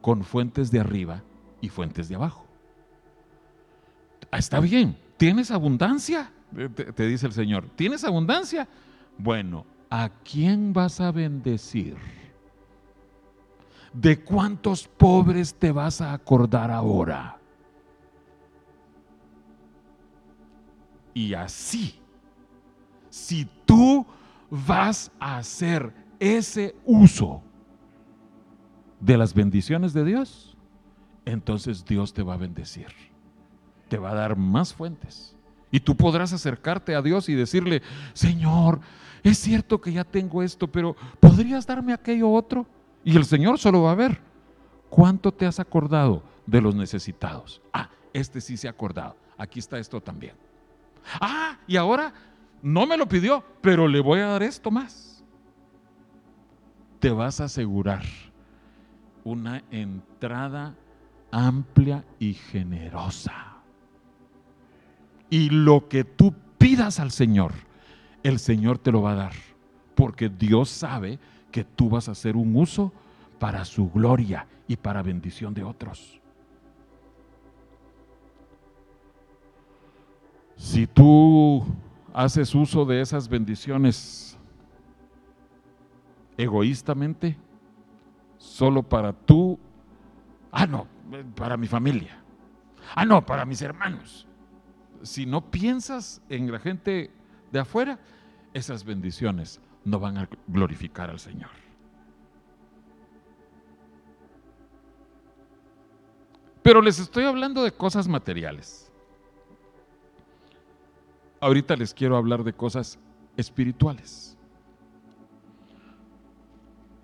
con 0.00 0.22
fuentes 0.22 0.70
de 0.70 0.80
arriba 0.80 1.22
y 1.60 1.68
fuentes 1.68 2.08
de 2.08 2.14
abajo. 2.14 2.46
Ah, 4.30 4.38
está 4.38 4.60
bien, 4.60 4.96
¿tienes 5.16 5.50
abundancia? 5.50 6.30
Te, 6.94 7.06
dice 7.06 7.26
el 7.26 7.32
Señor, 7.32 7.68
¿tienes 7.74 8.04
abundancia? 8.04 8.68
Bueno, 9.18 9.64
¿a 9.94 10.08
quién 10.24 10.72
vas 10.72 11.00
a 11.00 11.12
bendecir? 11.12 11.96
¿De 13.92 14.18
cuántos 14.18 14.88
pobres 14.88 15.54
te 15.54 15.70
vas 15.70 16.00
a 16.00 16.12
acordar 16.12 16.72
ahora? 16.72 17.38
Y 21.14 21.32
así, 21.34 21.94
si 23.08 23.48
tú 23.64 24.04
vas 24.50 25.12
a 25.20 25.36
hacer 25.36 25.94
ese 26.18 26.74
uso 26.84 27.40
de 28.98 29.16
las 29.16 29.32
bendiciones 29.32 29.92
de 29.92 30.04
Dios, 30.04 30.56
entonces 31.24 31.84
Dios 31.84 32.12
te 32.12 32.24
va 32.24 32.34
a 32.34 32.38
bendecir. 32.38 32.88
Te 33.88 33.98
va 33.98 34.10
a 34.10 34.14
dar 34.14 34.36
más 34.36 34.74
fuentes. 34.74 35.36
Y 35.70 35.78
tú 35.78 35.96
podrás 35.96 36.32
acercarte 36.32 36.96
a 36.96 37.02
Dios 37.02 37.28
y 37.28 37.34
decirle, 37.34 37.80
Señor, 38.12 38.80
es 39.24 39.38
cierto 39.38 39.80
que 39.80 39.92
ya 39.92 40.04
tengo 40.04 40.42
esto, 40.42 40.68
pero 40.68 40.94
¿podrías 41.18 41.66
darme 41.66 41.92
aquello 41.92 42.30
otro? 42.30 42.66
Y 43.02 43.16
el 43.16 43.24
Señor 43.24 43.58
solo 43.58 43.82
va 43.82 43.92
a 43.92 43.96
ver 43.96 44.20
cuánto 44.88 45.32
te 45.32 45.46
has 45.46 45.58
acordado 45.58 46.22
de 46.46 46.60
los 46.60 46.76
necesitados. 46.76 47.60
Ah, 47.72 47.90
este 48.12 48.40
sí 48.40 48.56
se 48.56 48.68
ha 48.68 48.70
acordado. 48.70 49.16
Aquí 49.36 49.58
está 49.58 49.78
esto 49.78 50.00
también. 50.00 50.34
Ah, 51.20 51.58
y 51.66 51.76
ahora 51.76 52.12
no 52.62 52.86
me 52.86 52.96
lo 52.96 53.08
pidió, 53.08 53.42
pero 53.60 53.88
le 53.88 54.00
voy 54.00 54.20
a 54.20 54.26
dar 54.26 54.42
esto 54.44 54.70
más 54.70 55.14
te 57.04 57.10
vas 57.10 57.38
a 57.38 57.44
asegurar 57.44 58.02
una 59.24 59.62
entrada 59.70 60.74
amplia 61.30 62.02
y 62.18 62.32
generosa. 62.32 63.58
Y 65.28 65.50
lo 65.50 65.86
que 65.86 66.04
tú 66.04 66.34
pidas 66.56 67.00
al 67.00 67.10
Señor, 67.10 67.52
el 68.24 68.38
Señor 68.38 68.78
te 68.78 68.90
lo 68.90 69.02
va 69.02 69.12
a 69.12 69.16
dar, 69.16 69.32
porque 69.94 70.28
Dios 70.28 70.70
sabe 70.70 71.20
que 71.52 71.62
tú 71.62 71.90
vas 71.90 72.08
a 72.08 72.12
hacer 72.12 72.36
un 72.36 72.56
uso 72.56 72.92
para 73.38 73.64
su 73.64 73.90
gloria 73.90 74.48
y 74.66 74.76
para 74.76 75.02
bendición 75.02 75.54
de 75.54 75.62
otros. 75.62 76.20
Si 80.56 80.86
tú 80.86 81.64
haces 82.14 82.54
uso 82.54 82.86
de 82.86 83.02
esas 83.02 83.28
bendiciones 83.28 84.38
egoístamente, 86.38 87.36
solo 88.38 88.82
para 88.82 89.12
tú, 89.12 89.58
ah, 90.50 90.66
no, 90.66 90.86
para 91.36 91.58
mi 91.58 91.66
familia, 91.66 92.16
ah, 92.94 93.04
no, 93.04 93.24
para 93.24 93.44
mis 93.44 93.60
hermanos. 93.60 94.26
Si 95.02 95.26
no 95.26 95.50
piensas 95.50 96.22
en 96.30 96.50
la 96.50 96.58
gente 96.58 97.10
de 97.54 97.60
afuera, 97.60 98.00
esas 98.52 98.84
bendiciones 98.84 99.60
no 99.84 100.00
van 100.00 100.18
a 100.18 100.28
glorificar 100.48 101.08
al 101.08 101.20
Señor. 101.20 101.50
Pero 106.64 106.82
les 106.82 106.98
estoy 106.98 107.24
hablando 107.24 107.62
de 107.62 107.70
cosas 107.70 108.08
materiales. 108.08 108.90
Ahorita 111.38 111.76
les 111.76 111.94
quiero 111.94 112.16
hablar 112.16 112.42
de 112.42 112.54
cosas 112.54 112.98
espirituales. 113.36 114.36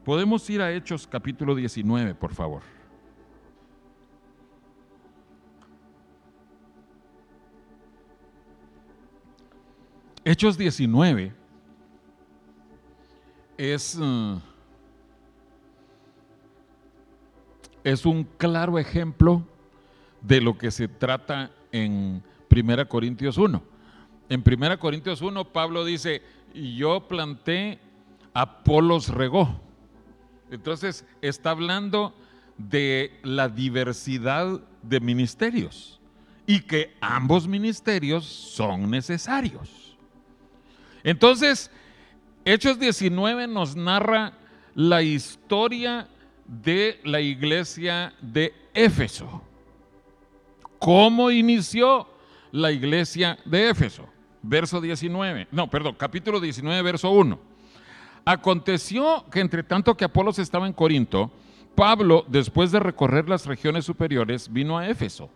Podemos 0.04 0.50
ir 0.50 0.62
a 0.62 0.72
Hechos 0.72 1.06
capítulo 1.06 1.54
19, 1.54 2.16
por 2.16 2.34
favor. 2.34 2.62
Hechos 10.24 10.58
19 10.58 11.32
es, 13.56 13.96
uh, 13.96 14.38
es 17.82 18.04
un 18.04 18.24
claro 18.24 18.78
ejemplo 18.78 19.42
de 20.20 20.42
lo 20.42 20.58
que 20.58 20.70
se 20.70 20.88
trata 20.88 21.50
en 21.72 22.22
1 22.50 22.88
Corintios 22.88 23.38
1. 23.38 23.62
En 24.28 24.44
1 24.46 24.78
Corintios 24.78 25.22
1 25.22 25.52
Pablo 25.52 25.84
dice, 25.84 26.22
yo 26.54 27.08
planté, 27.08 27.78
Apolos 28.32 29.08
regó 29.08 29.60
Entonces, 30.50 31.04
está 31.20 31.50
hablando 31.50 32.14
de 32.56 33.18
la 33.22 33.48
diversidad 33.48 34.60
de 34.82 35.00
ministerios 35.00 36.00
y 36.46 36.60
que 36.60 36.94
ambos 37.00 37.48
ministerios 37.48 38.24
son 38.26 38.90
necesarios. 38.90 39.79
Entonces, 41.04 41.70
Hechos 42.44 42.78
19 42.78 43.46
nos 43.46 43.76
narra 43.76 44.32
la 44.74 45.02
historia 45.02 46.08
de 46.46 47.00
la 47.04 47.20
iglesia 47.20 48.14
de 48.20 48.54
Éfeso. 48.74 49.42
¿Cómo 50.78 51.30
inició 51.30 52.08
la 52.52 52.72
iglesia 52.72 53.38
de 53.44 53.68
Éfeso? 53.68 54.08
Verso 54.42 54.80
19, 54.80 55.48
no, 55.52 55.68
perdón, 55.68 55.96
capítulo 55.98 56.40
19, 56.40 56.80
verso 56.82 57.10
1. 57.10 57.38
Aconteció 58.24 59.26
que 59.30 59.40
entre 59.40 59.62
tanto 59.62 59.96
que 59.96 60.06
Apolos 60.06 60.38
estaba 60.38 60.66
en 60.66 60.72
Corinto, 60.72 61.30
Pablo, 61.74 62.24
después 62.26 62.72
de 62.72 62.80
recorrer 62.80 63.28
las 63.28 63.46
regiones 63.46 63.84
superiores, 63.84 64.50
vino 64.50 64.78
a 64.78 64.88
Éfeso. 64.88 65.30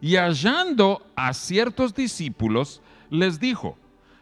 Y 0.00 0.16
hallando 0.16 1.06
a 1.14 1.32
ciertos 1.32 1.94
discípulos, 1.94 2.82
les 3.10 3.38
dijo, 3.38 3.78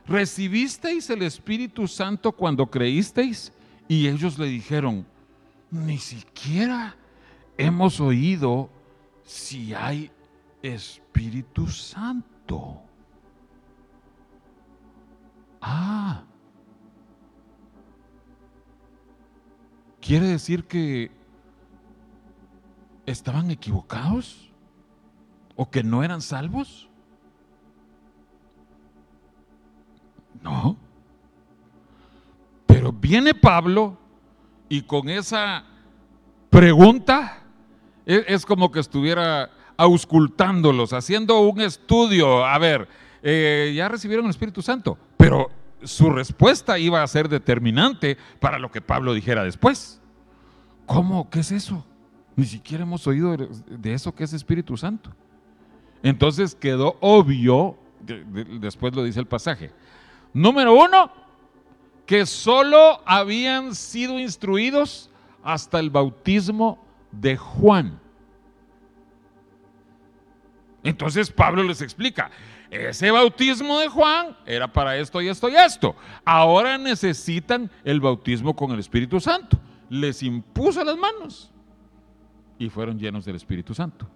¿recibisteis 0.07 1.09
el 1.11 1.23
Espíritu 1.23 1.87
Santo 1.87 2.33
cuando 2.33 2.67
creísteis? 2.67 3.53
Y 3.89 4.07
ellos 4.09 4.39
le 4.39 4.47
dijeron, 4.47 5.07
ni 5.71 5.99
siquiera 5.99 6.97
hemos 7.57 8.01
oído 8.01 8.71
si 9.25 9.75
hay 9.75 10.11
Espíritu 10.63 11.67
Santo. 11.69 12.83
Ah, 15.61 16.25
quiere 20.01 20.27
decir 20.27 20.65
que 20.65 21.11
estaban 23.07 23.51
equivocados 23.51 24.51
o 25.57 25.71
que 25.71 25.83
no 25.83 26.03
eran 26.03 26.23
salvos. 26.23 26.90
No. 30.43 30.77
Pero 32.67 32.93
viene 32.93 33.35
Pablo 33.35 33.99
y 34.69 34.83
con 34.83 35.09
esa 35.09 35.65
pregunta 36.49 37.43
e, 38.07 38.25
es, 38.29 38.47
como 38.47 38.71
que 38.71 38.81
estuviera 38.81 39.51
auscultándolos, 39.77 40.93
haciendo 40.93 41.41
un 41.41 41.61
estudio. 41.61 42.45
A 42.45 42.59
ver, 42.59 42.89
eh, 43.23 43.73
ya 43.75 43.89
recibieron 43.89 44.27
el 44.27 44.31
Espíritu 44.31 44.63
Santo, 44.63 44.99
pero 45.17 45.51
su 45.83 46.11
respuesta 46.11 46.79
iba 46.79 47.03
a 47.03 47.07
ser 47.07 47.29
determinante 47.29 48.17
para 48.39 48.59
lo 48.59 48.71
que 48.71 48.81
Pablo 48.81 49.15
dijera 49.15 49.45
después. 49.45 50.01
¿Cómo? 50.87 51.31
¿Qué 51.31 51.41
es 51.41 51.53
eso? 51.53 51.85
Ni 52.37 52.47
siquiera 52.47 52.85
hemos 52.85 53.07
oído 53.07 53.37
de 53.37 53.93
eso 53.95 54.15
que 54.15 54.25
es 54.25 54.33
Espíritu 54.33 54.77
Santo. 54.77 55.11
Entonces 56.03 56.55
quedó 56.55 56.97
obvio, 57.01 57.77
después 58.61 58.95
lo 58.95 59.05
dice 59.05 59.21
el 59.21 59.27
pasaje. 59.27 59.73
Número 60.33 60.75
uno, 60.75 61.11
que 62.07 62.27
solo 62.27 63.03
habían 63.05 63.75
sido 63.75 64.19
instruidos 64.19 65.11
hasta 65.43 65.79
el 65.79 65.91
bautismo 65.91 66.85
de 67.13 67.37
Juan. 67.37 68.01
Entonces 70.83 71.31
Pablo 71.31 71.63
les 71.63 71.83
explica, 71.83 72.31
ese 72.71 73.11
bautismo 73.11 73.81
de 73.81 73.89
Juan 73.89 74.37
era 74.47 74.73
para 74.73 74.97
esto 74.97 75.21
y 75.21 75.29
esto 75.29 75.49
y 75.49 75.57
esto. 75.57 75.97
Ahora 76.25 76.79
necesitan 76.79 77.71
el 77.85 78.01
bautismo 78.01 78.55
con 78.55 78.71
el 78.71 78.79
Espíritu 78.79 79.21
Santo. 79.21 79.59
Les 79.89 80.23
impuso 80.23 80.85
las 80.85 80.97
manos 80.97 81.51
y 82.59 82.69
fueron 82.71 82.99
llenos 82.99 83.25
del 83.25 83.37
Espíritu 83.37 83.75
Santo. 83.75 84.09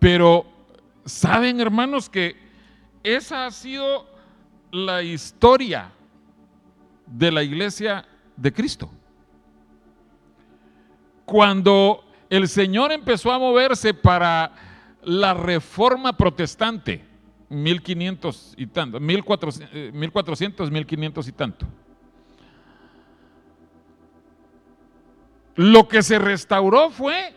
Pero, 0.00 0.44
¿saben 1.04 1.60
hermanos 1.60 2.10
que 2.10 2.36
esa 3.02 3.46
ha 3.46 3.50
sido 3.50 4.06
la 4.70 5.02
historia 5.02 5.92
de 7.06 7.30
la 7.30 7.42
iglesia 7.42 8.04
de 8.36 8.52
Cristo? 8.52 8.90
Cuando 11.24 12.04
el 12.30 12.48
Señor 12.48 12.92
empezó 12.92 13.32
a 13.32 13.38
moverse 13.38 13.94
para 13.94 14.52
la 15.02 15.34
reforma 15.34 16.16
protestante, 16.16 17.04
1500 17.48 18.54
y 18.56 18.66
tanto, 18.66 18.98
1400, 19.00 19.92
1400 19.92 20.70
1500 20.70 21.28
y 21.28 21.32
tanto. 21.32 21.66
Lo 25.54 25.86
que 25.86 26.02
se 26.02 26.18
restauró 26.18 26.90
fue 26.90 27.34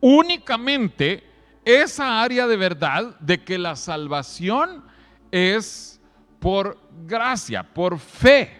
únicamente 0.00 1.24
esa 1.64 2.22
área 2.22 2.46
de 2.46 2.56
verdad 2.56 3.18
de 3.20 3.44
que 3.44 3.58
la 3.58 3.76
salvación 3.76 4.82
es 5.30 6.00
por 6.38 6.78
gracia, 7.06 7.62
por 7.62 7.98
fe. 7.98 8.56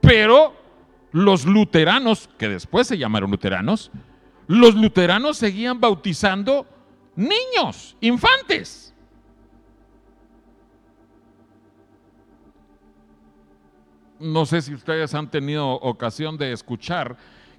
Pero 0.00 0.54
los 1.12 1.46
luteranos, 1.46 2.28
que 2.38 2.48
después 2.48 2.86
se 2.86 2.98
llamaron 2.98 3.30
luteranos, 3.30 3.90
los 4.46 4.74
luteranos 4.74 5.38
seguían 5.38 5.80
bautizando 5.80 6.66
niños, 7.16 7.96
infantes. 8.00 8.94
no 14.24 14.46
sé 14.46 14.62
si 14.62 14.74
ustedes 14.74 15.14
han 15.14 15.30
tenido 15.30 15.68
ocasión 15.68 16.38
de 16.38 16.52
escuchar 16.52 17.16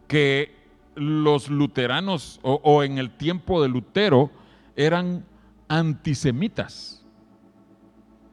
que 0.07 0.55
los 0.95 1.49
luteranos 1.49 2.39
o, 2.41 2.83
en 2.83 2.97
el 2.97 3.11
tiempo 3.11 3.61
de 3.61 3.69
Lutero 3.69 4.31
eran 4.75 5.25
antisemitas 5.67 7.03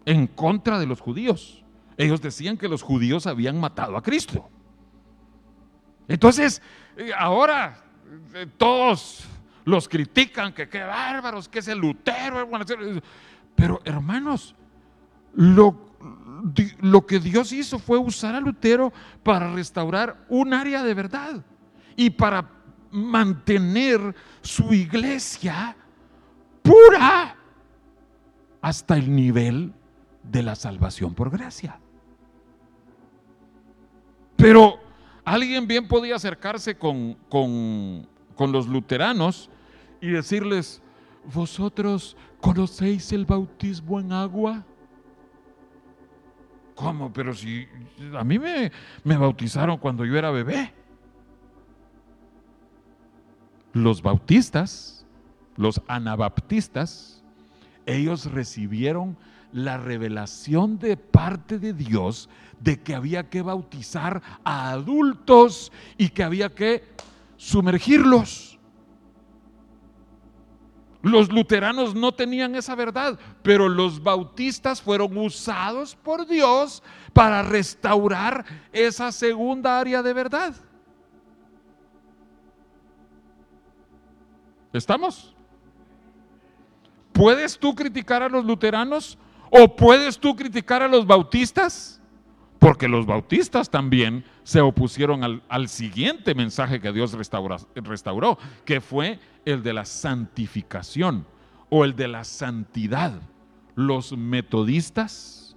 en 0.05 0.27
contra 0.27 0.79
de 0.79 0.87
los 0.87 1.01
judíos. 1.01 1.65
Ellos 1.97 2.21
decían 2.21 2.57
que 2.57 2.69
los 2.69 2.83
judíos 2.83 3.27
habían 3.27 3.61
matado 3.61 3.97
a 3.97 4.03
Cristo. 4.03 4.49
Entonces, 6.09 6.61
eh, 6.97 7.11
ahora 7.17 7.77
eh, 8.35 8.47
todos 8.57 9.25
los 9.65 9.89
critican, 9.89 10.53
que 10.53 10.69
qué 10.69 10.83
bárbaros, 10.83 11.49
que 11.49 11.61
es 11.61 11.69
el 11.69 11.79
Lutero. 11.79 12.49
Pero 13.55 13.81
hermanos, 13.85 14.55
lo, 15.35 15.95
lo 16.81 17.07
que 17.07 17.21
Dios 17.21 17.53
hizo 17.53 17.79
fue 17.79 17.99
usar 17.99 18.35
a 18.35 18.41
Lutero 18.41 18.93
para 19.23 19.53
restaurar 19.53 20.27
un 20.29 20.53
área 20.53 20.83
de 20.83 20.95
verdad 20.95 21.45
y 21.97 22.11
para 22.11 22.51
mantener 22.91 24.15
su 24.43 24.75
iglesia 24.75 25.77
pura 26.63 27.37
hasta 28.61 28.97
el 28.97 29.15
nivel 29.15 29.73
de 30.23 30.43
la 30.43 30.55
salvación 30.55 31.15
por 31.15 31.31
gracia. 31.31 31.81
Pero 34.37 34.81
alguien 35.25 35.67
bien 35.67 35.87
podía 35.89 36.17
acercarse 36.17 36.77
con, 36.77 37.15
con, 37.29 38.07
con 38.35 38.53
los 38.53 38.67
luteranos 38.67 39.51
y 40.01 40.09
decirles, 40.09 40.83
¿vosotros 41.33 42.17
conocéis 42.41 43.13
el 43.13 43.25
bautismo 43.25 44.01
en 44.01 44.13
agua? 44.13 44.65
¿Cómo? 46.75 47.13
Pero 47.13 47.35
si 47.35 47.69
a 48.17 48.25
mí 48.25 48.39
me, 48.39 48.73
me 49.05 49.17
bautizaron 49.17 49.79
cuando 49.79 50.05
yo 50.05 50.17
era 50.17 50.31
bebé. 50.31 50.73
Los 53.73 54.03
bautistas, 54.03 55.02
los 55.57 55.81
anabaptistas, 55.89 57.23
ellos 57.87 58.27
recibieron 58.27 59.17
la 59.53 59.77
revelación 59.77 60.79
de 60.79 60.97
parte 60.97 61.59
de 61.59 61.73
Dios 61.73 62.29
de 62.61 62.81
que 62.81 62.95
había 62.95 63.29
que 63.29 63.43
bautizar 63.43 64.23
a 64.45 64.71
adultos 64.71 65.73
y 65.99 66.09
que 66.09 66.23
había 66.23 66.55
que 66.55 66.85
sumergirlos. 67.37 68.59
Los 71.03 71.33
luteranos 71.33 71.97
no 71.97 72.13
tenían 72.13 72.55
esa 72.55 72.77
verdad, 72.77 73.19
pero 73.43 73.69
los 73.69 74.01
bautistas 74.01 74.81
fueron 74.81 75.19
usados 75.19 75.97
por 75.97 76.27
Dios 76.27 76.81
para 77.13 77.43
restaurar 77.43 78.45
esa 78.73 79.11
segunda 79.11 79.81
área 79.81 80.01
de 80.01 80.13
verdad. 80.13 80.55
¿Estamos? 84.73 85.32
¿Puedes 87.13 87.59
tú 87.59 87.75
criticar 87.75 88.23
a 88.23 88.29
los 88.29 88.45
luteranos 88.45 89.19
o 89.51 89.77
puedes 89.77 90.19
tú 90.19 90.35
criticar 90.35 90.83
a 90.83 90.89
los 90.89 91.07
bautistas? 91.07 92.01
Porque 92.59 92.89
los 92.89 93.07
bautistas 93.07 93.69
también 93.71 94.25
se 94.45 94.61
opusieron 94.61 95.43
al, 95.49 95.69
siguiente 95.69 96.35
mensaje 96.35 96.81
que 96.81 96.93
Dios 96.93 97.13
restauró, 97.13 98.39
que 98.65 98.81
fue 98.81 99.19
el 99.45 99.63
de 99.63 99.73
la 99.73 99.85
santificación 99.85 101.27
o 101.71 101.85
el 101.85 101.97
de 101.97 102.09
la 102.09 102.25
santidad. 102.25 103.21
Los 103.75 104.17
metodistas 104.17 105.57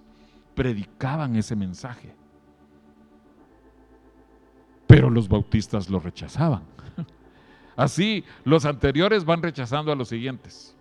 predicaban 0.55 1.35
ese 1.35 1.55
mensaje. 1.55 2.15
pero 4.87 5.09
los 5.09 5.27
bautistas 5.27 5.89
lo 5.89 5.99
rechazaban. 5.99 6.63
Así, 7.75 8.23
los 8.43 8.65
anteriores 8.65 9.25
van 9.25 9.41
rechazando 9.41 9.91
a 9.91 9.95
los 9.95 10.09
siguientes. 10.09 10.74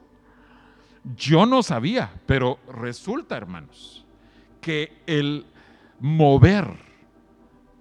Yo 1.17 1.45
no 1.45 1.63
sabía, 1.63 2.11
pero 2.27 2.59
resulta, 2.67 3.37
hermanos, 3.37 4.07
que 4.61 5.03
el 5.07 5.47
mover 6.01 6.67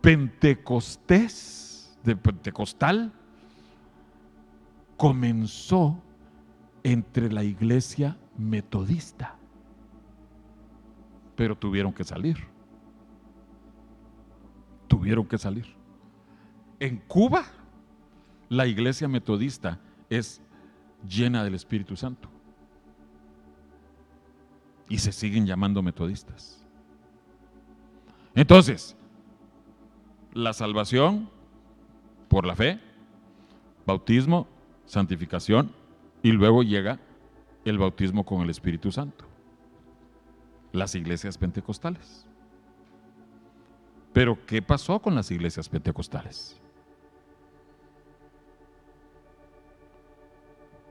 pentecostés, 0.01 1.97
de 2.03 2.17
pentecostal, 2.17 3.13
comenzó 4.97 5.97
entre 6.83 7.31
la 7.31 7.45
iglesia 7.45 8.17
metodista, 8.37 9.37
pero 11.37 11.57
tuvieron 11.57 11.93
que 11.93 12.03
salir. 12.03 12.37
Tuvieron 14.89 15.25
que 15.25 15.37
salir. 15.37 15.65
En 16.79 16.97
Cuba, 16.97 17.45
la 18.49 18.67
iglesia 18.67 19.07
metodista 19.07 19.79
es 20.09 20.41
llena 21.07 21.45
del 21.45 21.55
Espíritu 21.55 21.95
Santo. 21.95 22.29
Y 24.93 24.99
se 24.99 25.11
siguen 25.11 25.47
llamando 25.47 25.81
metodistas. 25.81 26.63
Entonces, 28.35 28.95
la 30.33 30.53
salvación 30.53 31.31
por 32.27 32.45
la 32.45 32.55
fe, 32.55 32.79
bautismo, 33.87 34.47
santificación 34.85 35.71
y 36.21 36.31
luego 36.31 36.61
llega 36.61 36.99
el 37.65 37.79
bautismo 37.79 38.23
con 38.23 38.43
el 38.43 38.51
Espíritu 38.51 38.91
Santo. 38.91 39.25
Las 40.73 40.93
iglesias 40.93 41.39
pentecostales. 41.39 42.27
Pero 44.13 44.45
¿qué 44.45 44.61
pasó 44.61 44.99
con 44.99 45.15
las 45.15 45.31
iglesias 45.31 45.69
pentecostales? 45.69 46.61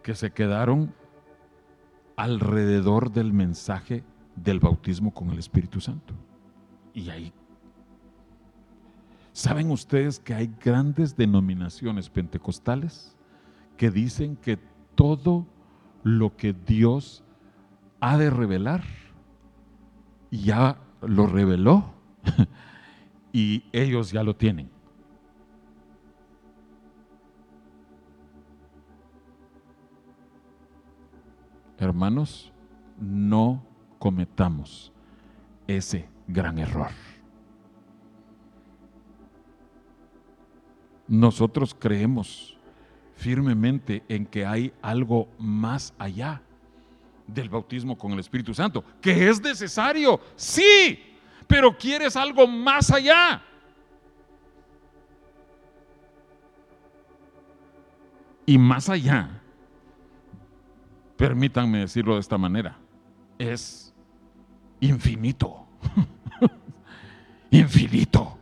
Que 0.02 0.16
se 0.16 0.32
quedaron 0.32 0.92
alrededor 2.16 3.12
del 3.12 3.32
mensaje 3.32 4.04
del 4.36 4.60
bautismo 4.60 5.12
con 5.12 5.30
el 5.30 5.38
Espíritu 5.38 5.80
Santo. 5.80 6.14
Y 6.94 7.10
ahí 7.10 7.32
¿Saben 9.32 9.70
ustedes 9.70 10.20
que 10.20 10.34
hay 10.34 10.54
grandes 10.62 11.16
denominaciones 11.16 12.10
pentecostales 12.10 13.16
que 13.78 13.90
dicen 13.90 14.36
que 14.36 14.58
todo 14.94 15.46
lo 16.02 16.36
que 16.36 16.52
Dios 16.52 17.24
ha 18.00 18.18
de 18.18 18.28
revelar 18.28 18.84
ya 20.30 20.78
lo 21.00 21.26
reveló 21.26 21.94
y 23.32 23.64
ellos 23.72 24.12
ya 24.12 24.22
lo 24.22 24.36
tienen? 24.36 24.68
Hermanos, 31.82 32.52
no 33.00 33.60
cometamos 33.98 34.92
ese 35.66 36.08
gran 36.28 36.60
error. 36.60 36.90
Nosotros 41.08 41.74
creemos 41.76 42.56
firmemente 43.16 44.04
en 44.08 44.26
que 44.26 44.46
hay 44.46 44.72
algo 44.80 45.28
más 45.40 45.92
allá 45.98 46.40
del 47.26 47.48
bautismo 47.48 47.98
con 47.98 48.12
el 48.12 48.20
Espíritu 48.20 48.54
Santo, 48.54 48.84
que 49.00 49.28
es 49.28 49.42
necesario, 49.42 50.20
sí, 50.36 51.00
pero 51.48 51.76
quieres 51.76 52.14
algo 52.14 52.46
más 52.46 52.92
allá. 52.92 53.42
Y 58.46 58.56
más 58.56 58.88
allá, 58.88 59.41
permítanme 61.22 61.78
decirlo 61.78 62.14
de 62.14 62.20
esta 62.20 62.36
manera, 62.36 62.76
es 63.38 63.94
infinito. 64.80 65.68
infinito. 67.52 68.36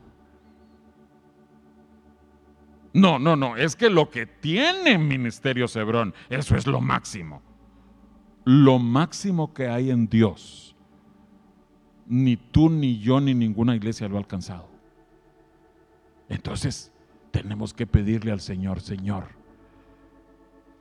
No, 2.95 3.19
no, 3.19 3.37
no, 3.37 3.59
es 3.59 3.77
que 3.77 3.91
lo 3.91 4.09
que 4.09 4.25
tiene 4.25 4.97
Ministerio 4.97 5.69
Cebrón, 5.69 6.15
eso 6.31 6.57
es 6.57 6.67
lo 6.67 6.81
máximo. 6.81 7.43
Lo 8.47 8.79
máximo 8.79 9.53
que 9.53 9.69
hay 9.69 9.91
en 9.91 10.09
Dios. 10.09 10.75
Ni 12.07 12.39
tú, 12.39 12.71
ni 12.71 12.99
yo, 12.99 13.21
ni 13.21 13.35
ninguna 13.35 13.77
iglesia 13.77 14.09
lo 14.09 14.17
ha 14.17 14.21
alcanzado. 14.21 14.71
Entonces, 16.31 16.91
tenemos 17.31 17.75
que 17.75 17.87
pedirle 17.87 18.33
al 18.33 18.41
Señor, 18.41 18.81
Señor, 18.81 19.29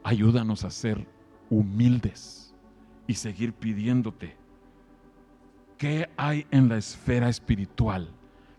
ayúdanos 0.06 0.64
a 0.64 0.70
ser 0.70 1.18
humildes 1.50 2.54
y 3.08 3.16
seguir 3.16 3.54
pidiéndote. 3.54 4.36
¿Qué 5.78 6.10
hay 6.18 6.45
en 6.52 6.70
la 6.70 6.78
esfera 6.78 7.30
espiritual 7.30 8.10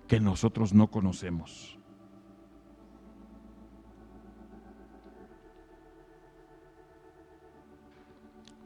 que 0.08 0.20
nosotros 0.20 0.72
no 0.72 0.88
conocemos? 0.88 1.76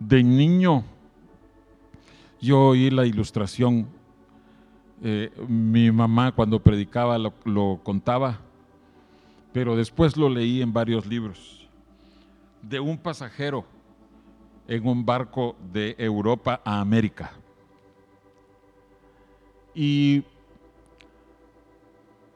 de 0.08 0.22
niño 0.22 0.84
yo 2.40 2.68
oí 2.68 2.90
la 2.90 3.06
ilustración. 3.06 3.88
Eh, 5.02 5.30
mi 5.48 5.90
mamá 5.90 6.32
cuando 6.32 6.60
predicaba 6.60 7.18
lo, 7.18 7.32
lo 7.44 7.80
contaba, 7.82 8.40
pero 9.52 9.76
después 9.76 10.16
lo 10.16 10.28
leí 10.28 10.60
en 10.60 10.72
varios 10.72 11.06
libros, 11.06 11.68
de 12.62 12.80
un 12.80 12.98
pasajero 12.98 13.64
en 14.66 14.86
un 14.86 15.04
barco 15.04 15.56
de 15.72 15.94
Europa 15.98 16.60
a 16.64 16.80
América. 16.80 17.32
Y 19.74 20.24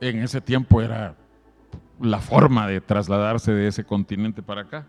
en 0.01 0.23
ese 0.23 0.41
tiempo 0.41 0.81
era 0.81 1.17
la 2.01 2.21
forma 2.21 2.67
de 2.67 2.81
trasladarse 2.81 3.53
de 3.53 3.69
ese 3.69 3.85
continente 3.85 4.43
para 4.43 4.63
acá. 4.63 4.87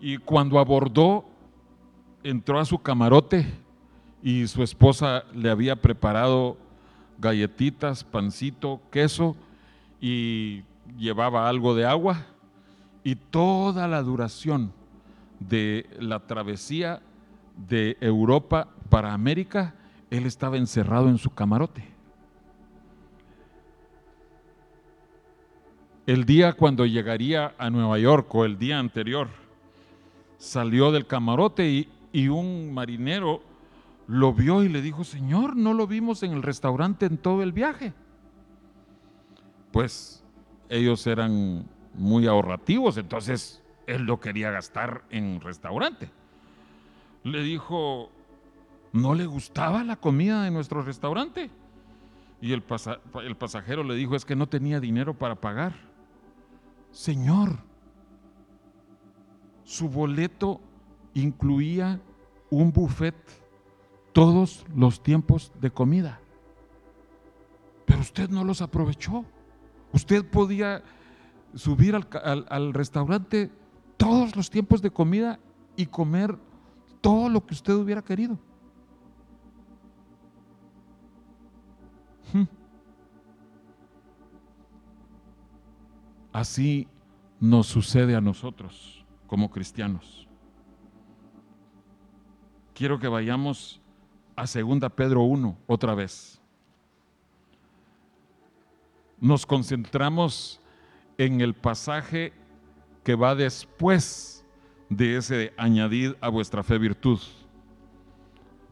Y 0.00 0.18
cuando 0.18 0.58
abordó, 0.58 1.24
entró 2.22 2.58
a 2.58 2.64
su 2.64 2.78
camarote 2.78 3.46
y 4.22 4.46
su 4.46 4.62
esposa 4.62 5.24
le 5.32 5.50
había 5.50 5.76
preparado 5.76 6.56
galletitas, 7.18 8.04
pancito, 8.04 8.80
queso 8.90 9.36
y 10.00 10.62
llevaba 10.98 11.48
algo 11.48 11.74
de 11.74 11.86
agua. 11.86 12.26
Y 13.04 13.14
toda 13.14 13.86
la 13.86 14.02
duración 14.02 14.72
de 15.40 15.88
la 15.98 16.26
travesía 16.26 17.00
de 17.68 17.96
Europa 18.00 18.68
para 18.88 19.12
América, 19.12 19.74
él 20.10 20.26
estaba 20.26 20.56
encerrado 20.56 21.08
en 21.08 21.18
su 21.18 21.30
camarote. 21.30 21.96
El 26.06 26.24
día 26.24 26.52
cuando 26.52 26.86
llegaría 26.86 27.54
a 27.58 27.68
Nueva 27.68 27.98
York 27.98 28.32
o 28.32 28.44
el 28.44 28.58
día 28.58 28.78
anterior, 28.78 29.28
salió 30.38 30.92
del 30.92 31.06
camarote 31.06 31.88
y, 32.12 32.28
un 32.28 32.72
marinero 32.72 33.42
lo 34.06 34.32
vio 34.32 34.62
y 34.62 34.68
le 34.68 34.80
dijo, 34.80 35.04
Señor, 35.04 35.56
no 35.56 35.74
lo 35.74 35.86
vimos 35.86 36.22
en 36.22 36.32
el 36.32 36.42
restaurante 36.42 37.06
en 37.06 37.18
todo 37.18 37.42
el 37.42 37.52
viaje. 37.52 37.92
Pues 39.72 40.24
ellos 40.68 41.06
eran 41.06 41.66
muy 41.92 42.26
ahorrativos, 42.26 42.96
entonces 42.96 43.62
él 43.86 44.02
lo 44.02 44.20
quería 44.20 44.50
gastar 44.50 45.04
en 45.10 45.40
restaurante. 45.40 46.10
Le 47.24 47.42
dijo, 47.42 48.10
¿no 48.92 49.14
le 49.14 49.26
gustaba 49.26 49.84
la 49.84 49.96
comida 49.96 50.42
de 50.42 50.50
nuestro 50.50 50.82
restaurante? 50.82 51.50
Y 52.40 52.52
el, 52.52 52.62
el 53.24 53.36
pasajero 53.36 53.82
le 53.82 53.94
dijo, 53.94 54.14
es 54.16 54.24
que 54.24 54.36
no 54.36 54.48
tenía 54.48 54.80
dinero 54.80 55.14
para 55.14 55.36
pagar. 55.36 55.74
Señor, 56.90 57.58
su 59.64 59.88
boleto 59.88 60.60
incluía 61.14 62.00
un 62.50 62.72
buffet 62.72 63.16
todos 64.12 64.64
los 64.74 65.02
tiempos 65.02 65.52
de 65.60 65.70
comida. 65.70 66.20
Pero 67.84 68.00
usted 68.00 68.28
no 68.30 68.44
los 68.44 68.62
aprovechó. 68.62 69.24
Usted 69.92 70.24
podía 70.24 70.82
subir 71.54 71.94
al, 71.94 72.74
restaurante 72.74 73.50
todos 73.96 74.36
los 74.36 74.50
tiempos 74.50 74.82
de 74.82 74.90
comida 74.90 75.38
y 75.76 75.86
comer 75.86 76.36
todo 77.00 77.28
lo 77.28 77.44
que 77.44 77.54
usted 77.54 77.74
hubiera 77.74 78.02
querido. 78.02 78.38
Hmm. 82.32 82.44
Así 86.32 86.88
nos 87.40 87.66
sucede 87.66 88.14
a 88.14 88.20
nosotros 88.20 89.04
como 89.26 89.50
cristianos. 89.50 90.28
Quiero 92.74 92.98
que 92.98 93.08
vayamos 93.08 93.80
a 94.34 94.42
2 94.42 94.92
Pedro 94.94 95.22
1 95.22 95.56
otra 95.66 95.94
vez. 95.94 96.40
nos 99.20 99.46
concentramos 99.46 100.60
en 101.18 101.40
el 101.40 101.54
pasaje 101.54 102.32
que 103.06 103.14
va 103.14 103.36
después 103.36 104.44
de 104.88 105.16
ese 105.16 105.54
añadir 105.56 106.18
a 106.20 106.28
vuestra 106.28 106.64
fe 106.64 106.76
virtud. 106.76 107.20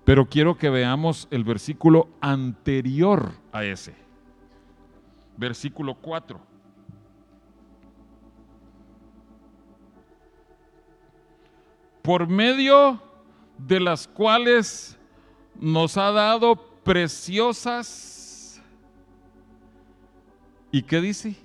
Pero 0.05 0.28
quiero 0.28 0.59
que 0.59 0.70
veamos 0.70 1.28
el 1.30 1.45
versículo 1.45 2.09
anterior 2.20 3.30
a 3.53 3.62
ese. 3.62 3.95
Versículo 5.37 5.95
4. 5.95 6.41
Por 12.03 12.26
medio 12.26 13.01
de 13.57 13.78
las 13.78 14.09
cuales 14.09 14.99
nos 15.61 15.97
ha 15.97 16.11
dado 16.11 16.57
preciosas. 16.82 18.61
¿Y 20.72 20.82
qué 20.82 21.01
dice? 21.01 21.44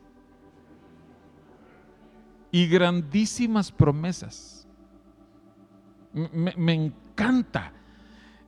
Y 2.52 2.68
grandísimas 2.68 3.72
promesas. 3.72 4.68
Me, 6.14 6.54
me 6.58 6.74
encanta 6.74 7.72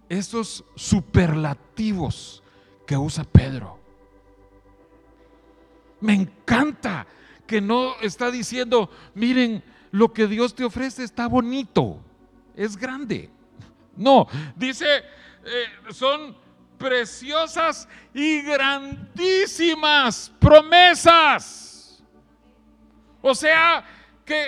esos 0.09 0.65
superlativos 0.75 2.43
que 2.85 2.97
usa 2.97 3.23
Pedro. 3.23 3.79
Me 6.01 6.13
encanta 6.13 7.05
que 7.45 7.61
no 7.61 7.99
está 8.01 8.31
diciendo, 8.31 8.89
miren, 9.13 9.63
lo 9.91 10.11
que 10.13 10.27
Dios 10.27 10.55
te 10.55 10.63
ofrece 10.63 11.03
está 11.03 11.27
bonito, 11.27 11.99
es 12.55 12.75
grande. 12.75 13.29
No, 13.95 14.27
dice, 14.55 14.85
eh, 14.97 15.65
son 15.91 16.35
preciosas 16.77 17.87
y 18.13 18.41
grandísimas 18.41 20.31
promesas. 20.39 21.70
O 23.21 23.35
sea, 23.35 23.85
que 24.25 24.47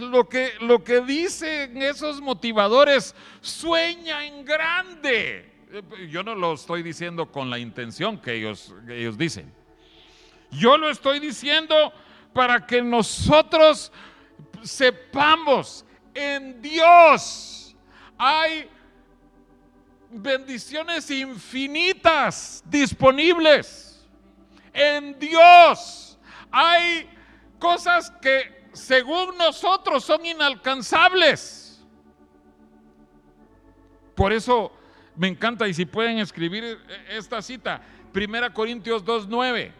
lo 0.00 0.28
que, 0.28 0.52
lo 0.60 0.82
que 0.82 1.00
dicen 1.00 1.80
esos 1.82 2.20
motivadores, 2.20 3.14
sueña 3.40 4.24
en 4.24 4.44
grande. 4.44 5.52
Yo 6.08 6.22
no 6.22 6.34
lo 6.34 6.54
estoy 6.54 6.82
diciendo 6.82 7.30
con 7.30 7.50
la 7.50 7.58
intención 7.58 8.18
que 8.18 8.34
ellos, 8.34 8.74
ellos 8.88 9.16
dicen. 9.16 9.52
Yo 10.50 10.76
lo 10.76 10.90
estoy 10.90 11.20
diciendo 11.20 11.92
para 12.32 12.66
que 12.66 12.82
nosotros 12.82 13.92
sepamos 14.62 15.84
en 16.14 16.60
Dios 16.60 17.60
hay 18.22 18.68
bendiciones 20.10 21.10
infinitas 21.10 22.62
disponibles. 22.66 24.06
En 24.74 25.18
Dios 25.18 26.18
hay 26.50 27.08
cosas 27.60 28.10
que 28.20 28.68
según 28.72 29.36
nosotros 29.38 30.02
son 30.02 30.24
inalcanzables. 30.26 31.80
Por 34.16 34.32
eso 34.32 34.72
me 35.14 35.28
encanta, 35.28 35.68
y 35.68 35.74
si 35.74 35.84
pueden 35.84 36.18
escribir 36.18 36.78
esta 37.08 37.40
cita, 37.42 37.82
1 38.14 38.54
Corintios 38.54 39.04
2.9, 39.04 39.72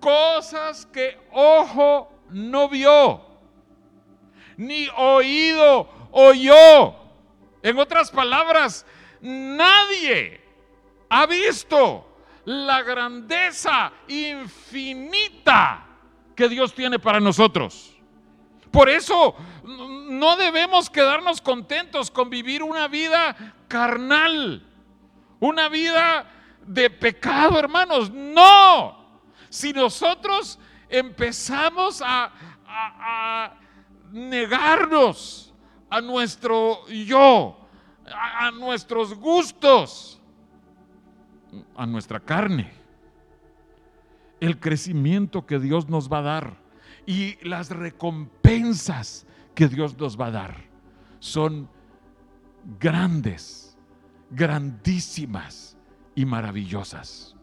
cosas 0.00 0.86
que 0.86 1.18
ojo 1.32 2.10
no 2.30 2.68
vio, 2.68 3.26
ni 4.56 4.88
oído 4.96 5.88
oyó. 6.12 6.94
En 7.62 7.78
otras 7.78 8.10
palabras, 8.10 8.86
nadie 9.20 10.40
ha 11.08 11.26
visto 11.26 12.06
la 12.44 12.82
grandeza 12.82 13.92
infinita 14.06 15.87
que 16.38 16.48
Dios 16.48 16.72
tiene 16.72 17.00
para 17.00 17.18
nosotros. 17.18 17.92
Por 18.70 18.88
eso 18.88 19.34
no 19.64 20.36
debemos 20.36 20.88
quedarnos 20.88 21.40
contentos 21.40 22.12
con 22.12 22.30
vivir 22.30 22.62
una 22.62 22.86
vida 22.86 23.34
carnal, 23.66 24.64
una 25.40 25.68
vida 25.68 26.30
de 26.64 26.90
pecado, 26.90 27.58
hermanos. 27.58 28.12
No. 28.12 29.20
Si 29.48 29.72
nosotros 29.72 30.60
empezamos 30.88 32.00
a, 32.06 32.30
negarnos 34.12 35.52
a 35.90 36.00
nuestro 36.00 36.86
yo, 36.86 37.68
a 38.06 38.52
nuestros 38.52 39.12
gustos, 39.12 40.20
a 41.74 41.84
nuestra 41.84 42.20
carne, 42.20 42.77
el 44.40 44.60
crecimiento 44.60 45.46
que 45.46 45.58
Dios 45.58 45.88
nos 45.88 46.12
va 46.12 46.18
a 46.18 46.22
dar 46.22 46.56
y 47.06 47.36
las 47.46 47.70
recompensas 47.70 49.26
que 49.54 49.68
Dios 49.68 49.98
nos 49.98 50.18
va 50.18 50.26
a 50.26 50.30
dar 50.30 50.64
son 51.18 51.68
grandes, 52.78 53.76
grandísimas 54.30 55.76
y 56.14 56.24
maravillosas. 56.24 57.34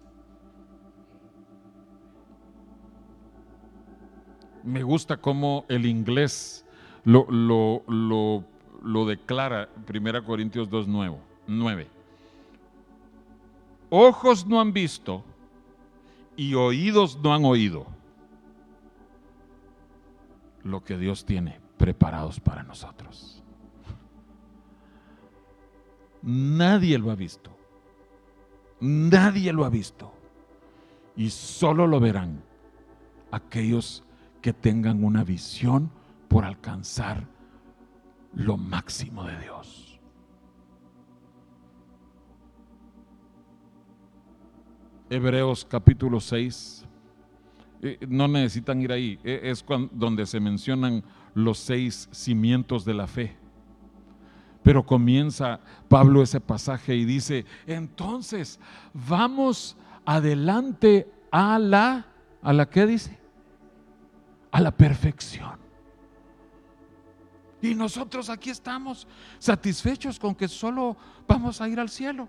Me 4.63 4.81
gusta 4.81 5.17
cómo 5.17 5.65
el 5.67 5.85
inglés 5.85 6.65
lo, 7.03 8.45
declara 9.05 9.69
1 9.87 10.25
Corintios 10.25 10.69
2, 10.69 10.87
9. 11.47 11.87
Ojos 13.89 14.47
no 14.47 14.59
han 14.59 14.73
visto 14.73 15.23
y 16.35 16.53
oídos 16.53 17.19
no 17.21 17.33
han 17.33 17.45
oído 17.45 17.85
lo 20.63 20.83
que 20.83 20.97
Dios 20.97 21.25
tiene 21.25 21.59
preparados 21.77 22.39
para 22.39 22.63
nosotros. 22.63 23.43
Nadie 26.21 26.97
lo 26.97 27.11
ha 27.11 27.15
visto. 27.15 27.55
Nadie 28.79 29.53
lo 29.53 29.63
ha 29.63 29.69
visto. 29.69 30.11
Y 31.15 31.29
solo 31.29 31.85
lo 31.87 31.99
verán 31.99 32.43
aquellos 33.31 34.03
que 34.41 34.53
tengan 34.53 35.03
una 35.03 35.23
visión 35.23 35.91
por 36.27 36.45
alcanzar 36.45 37.27
lo 38.33 38.57
máximo 38.57 39.23
de 39.23 39.39
Dios. 39.39 39.84
Hebreos 45.09 45.65
capítulo 45.69 46.19
6. 46.19 46.85
Eh, 47.81 47.99
no 48.07 48.27
necesitan 48.27 48.81
ir 48.81 48.91
ahí, 48.91 49.19
e, 49.23 49.41
es 49.43 49.63
donde 49.91 50.25
se 50.25 50.39
mencionan 50.39 51.03
los 51.33 51.59
seis 51.59 52.09
cimientos 52.11 52.85
de 52.85 52.93
la 52.93 53.05
fe. 53.05 53.35
Pero 54.63 54.83
comienza 54.83 55.59
Pablo 55.87 56.23
ese 56.23 56.41
pasaje 56.41 56.95
y 56.95 57.05
dice, 57.05 57.45
entonces 57.67 58.59
vamos 58.93 59.77
adelante 60.05 61.07
a 61.29 61.59
la, 61.59 62.07
¿a 62.41 62.53
la 62.53 62.67
qué 62.67 62.87
dice? 62.87 63.19
A 64.51 64.61
la 64.61 64.71
perfección. 64.71 65.59
Y 67.61 67.75
nosotros 67.75 68.29
aquí 68.29 68.49
estamos 68.49 69.07
satisfechos 69.37 70.17
con 70.17 70.33
que 70.33 70.47
solo 70.47 70.97
vamos 71.27 71.61
a 71.61 71.69
ir 71.69 71.79
al 71.79 71.89
cielo. 71.89 72.27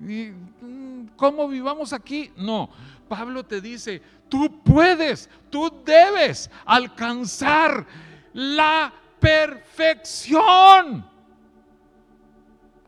¿Y 0.00 0.32
mm, 0.60 1.08
cómo 1.16 1.48
vivamos 1.48 1.92
aquí? 1.92 2.30
No, 2.36 2.68
Pablo 3.08 3.44
te 3.44 3.60
dice, 3.60 4.02
tú 4.28 4.60
puedes, 4.62 5.30
tú 5.50 5.72
debes 5.84 6.50
alcanzar 6.64 7.86
la 8.32 8.92
perfección. 9.18 11.04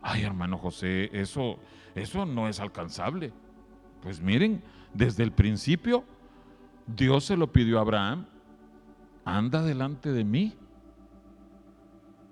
Ay, 0.02 0.22
hermano 0.22 0.58
José, 0.58 1.10
eso, 1.12 1.58
eso 1.94 2.26
no 2.26 2.48
es 2.48 2.60
alcanzable. 2.60 3.32
Pues 4.02 4.20
miren, 4.20 4.62
desde 4.92 5.22
el 5.22 5.32
principio 5.32 6.04
Dios 6.86 7.24
se 7.24 7.36
lo 7.36 7.52
pidió 7.52 7.78
a 7.78 7.82
Abraham, 7.82 8.26
anda 9.24 9.62
delante 9.62 10.12
de 10.12 10.24
mí. 10.24 10.54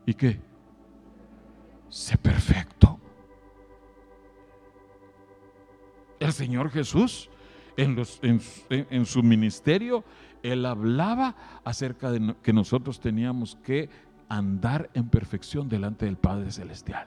¿Y 0.07 0.15
qué? 0.15 0.41
Sé 1.89 2.17
perfecto. 2.17 2.86
El 6.27 6.33
Señor 6.33 6.71
Jesús, 6.71 7.31
en, 7.77 9.07
su 9.07 9.23
ministerio, 9.23 10.03
Él 10.43 10.67
hablaba 10.67 11.37
acerca 11.65 12.11
de 12.11 12.35
que 12.43 12.53
nosotros 12.53 12.99
teníamos 12.99 13.55
que 13.63 13.89
andar 14.29 14.91
en 14.95 15.09
perfección 15.09 15.69
delante 15.69 16.05
del 16.05 16.17
Padre 16.17 16.51
Celestial. 16.51 17.07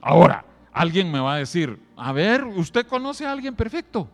Ahora, 0.00 0.44
alguien 0.72 1.10
me 1.10 1.18
va 1.18 1.34
a 1.34 1.38
decir, 1.38 1.76
a 1.96 2.12
ver, 2.12 2.44
¿usted 2.44 2.86
conoce 2.86 3.26
a 3.26 3.32
alguien 3.32 3.56
perfecto? 3.56 4.08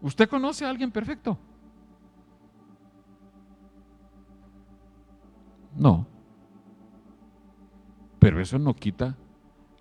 ¿Usted 0.00 0.28
conoce 0.28 0.64
a 0.64 0.70
alguien 0.70 0.92
perfecto? 0.92 1.36
No. 5.74 6.06
Pero 8.20 8.40
eso 8.40 8.60
no 8.60 8.76
quita 8.76 9.16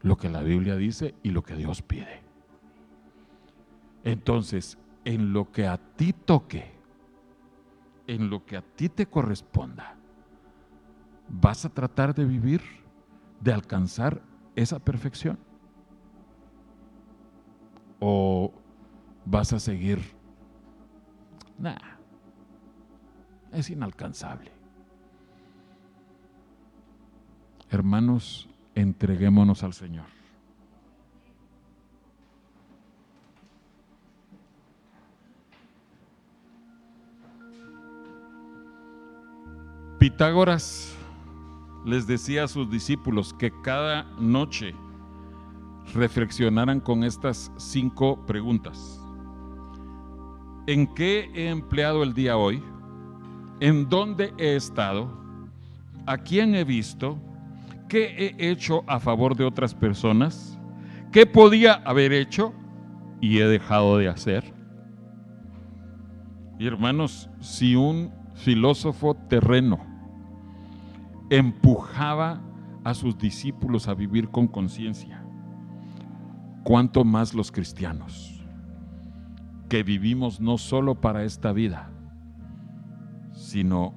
lo 0.03 0.17
que 0.17 0.29
la 0.29 0.41
Biblia 0.41 0.75
dice 0.75 1.15
y 1.23 1.29
lo 1.29 1.43
que 1.43 1.55
Dios 1.55 1.81
pide. 1.81 2.21
Entonces, 4.03 4.77
en 5.05 5.33
lo 5.33 5.51
que 5.51 5.67
a 5.67 5.77
ti 5.77 6.13
toque, 6.13 6.71
en 8.07 8.29
lo 8.29 8.45
que 8.45 8.57
a 8.57 8.61
ti 8.61 8.89
te 8.89 9.05
corresponda, 9.05 9.95
vas 11.29 11.65
a 11.65 11.69
tratar 11.69 12.13
de 12.13 12.25
vivir, 12.25 12.61
de 13.39 13.53
alcanzar 13.53 14.21
esa 14.55 14.79
perfección. 14.79 15.37
¿O 17.99 18.51
vas 19.25 19.53
a 19.53 19.59
seguir? 19.59 19.99
Nah, 21.59 21.77
es 23.51 23.69
inalcanzable. 23.69 24.51
Hermanos, 27.69 28.49
entreguémonos 28.76 29.63
al 29.63 29.74
Señor. 29.74 30.05
Pitágoras 39.99 40.95
les 41.86 42.07
decía 42.07 42.45
a 42.45 42.47
sus 42.47 42.69
discípulos 42.69 43.34
que 43.34 43.51
cada 43.61 44.03
noche 44.19 44.74
reflexionaran 45.93 46.80
con 46.80 47.03
estas 47.03 47.51
cinco 47.57 48.26
preguntas. 48.26 48.99
¿En 50.67 50.88
qué 50.93 51.30
he 51.34 51.49
empleado 51.49 52.03
el 52.03 52.13
día 52.13 52.38
hoy? 52.38 52.63
¿En 53.59 53.89
dónde 53.89 54.34
he 54.38 54.55
estado? 54.55 55.11
¿A 56.05 56.17
quién 56.17 56.55
he 56.55 56.63
visto? 56.63 57.19
¿Qué 57.91 58.33
he 58.39 58.49
hecho 58.51 58.85
a 58.87 59.01
favor 59.01 59.35
de 59.35 59.43
otras 59.43 59.75
personas? 59.75 60.57
¿Qué 61.11 61.25
podía 61.25 61.73
haber 61.73 62.13
hecho 62.13 62.53
y 63.19 63.39
he 63.39 63.45
dejado 63.45 63.97
de 63.97 64.07
hacer? 64.07 64.53
Y 66.57 66.67
hermanos, 66.67 67.29
si 67.41 67.75
un 67.75 68.13
filósofo 68.33 69.15
terreno 69.15 69.77
empujaba 71.29 72.41
a 72.85 72.93
sus 72.93 73.17
discípulos 73.17 73.89
a 73.89 73.93
vivir 73.93 74.29
con 74.29 74.47
conciencia, 74.47 75.25
cuánto 76.63 77.03
más 77.03 77.33
los 77.33 77.51
cristianos, 77.51 78.41
que 79.67 79.83
vivimos 79.83 80.39
no 80.39 80.57
solo 80.57 81.01
para 81.01 81.25
esta 81.25 81.51
vida, 81.51 81.91
sino 83.33 83.93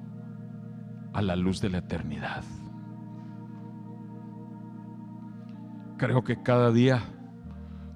a 1.13 1.21
la 1.21 1.37
luz 1.37 1.61
de 1.61 1.69
la 1.69 1.77
eternidad. 1.77 2.43
Creo 5.97 6.23
que 6.25 6.41
cada 6.41 6.71
día, 6.71 7.03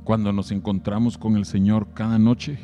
cuando 0.06 0.32
nos 0.32 0.52
encontramos 0.52 1.18
con 1.18 1.36
el 1.36 1.44
Señor, 1.44 1.94
cada 1.94 2.18
noche, 2.18 2.58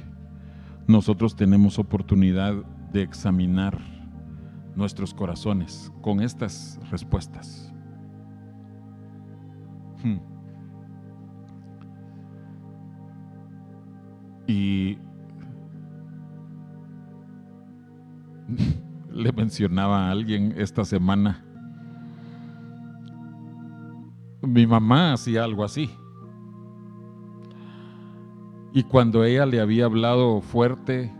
nosotros 0.88 1.36
tenemos 1.36 1.77
oportunidad 1.77 2.53
de 2.93 3.01
examinar 3.01 3.79
nuestros 4.75 5.13
corazones 5.13 5.91
con 6.01 6.21
estas 6.21 6.79
respuestas. 6.89 7.73
Hmm. 10.01 10.19
Y 14.47 14.97
le 19.11 19.31
mencionaba 19.33 20.07
a 20.07 20.11
alguien 20.11 20.53
esta 20.57 20.86
semana 20.86 21.44
mi 24.45 24.67
mamá 24.67 25.13
hacía 25.13 25.43
algo 25.43 25.63
así. 25.63 25.89
Y 28.73 28.83
cuando 28.83 29.23
ella 29.23 29.45
le 29.45 29.61
había 29.61 29.85
hablado 29.85 30.41
fuerte, 30.41 31.13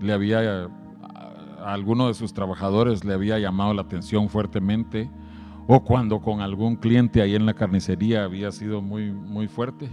le 0.00 0.12
había, 0.12 0.64
a 0.64 1.72
alguno 1.72 2.08
de 2.08 2.14
sus 2.14 2.32
trabajadores 2.32 3.04
le 3.04 3.14
había 3.14 3.38
llamado 3.38 3.72
la 3.74 3.82
atención 3.82 4.28
fuertemente, 4.28 5.10
o 5.68 5.84
cuando 5.84 6.20
con 6.20 6.40
algún 6.40 6.76
cliente 6.76 7.22
ahí 7.22 7.34
en 7.34 7.46
la 7.46 7.54
carnicería 7.54 8.24
había 8.24 8.50
sido 8.52 8.82
muy, 8.82 9.12
muy 9.12 9.48
fuerte, 9.48 9.88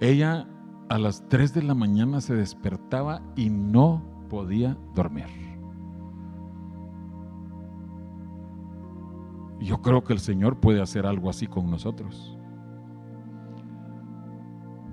ella 0.00 0.48
a 0.88 0.98
las 0.98 1.28
3 1.28 1.54
de 1.54 1.62
la 1.62 1.74
mañana 1.74 2.20
se 2.20 2.34
despertaba 2.34 3.22
y 3.36 3.50
no 3.50 4.02
podía 4.28 4.76
dormir. 4.94 5.51
Yo 9.62 9.80
creo 9.80 10.02
que 10.02 10.12
el 10.12 10.18
Señor 10.18 10.58
puede 10.58 10.82
hacer 10.82 11.06
algo 11.06 11.30
así 11.30 11.46
con 11.46 11.70
nosotros. 11.70 12.36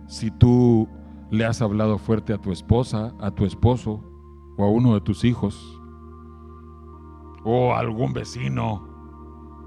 Si 0.08 0.30
tú 0.30 0.88
le 1.32 1.46
has 1.46 1.62
hablado 1.62 1.98
fuerte 1.98 2.34
a 2.34 2.38
tu 2.38 2.52
esposa, 2.52 3.14
a 3.20 3.32
tu 3.32 3.46
esposo 3.46 4.04
o 4.58 4.64
a 4.64 4.70
uno 4.70 4.94
de 4.94 5.02
tus 5.02 5.24
hijos 5.24 5.82
o 7.44 7.74
a 7.74 7.80
algún 7.80 8.14
vecino, 8.14 8.88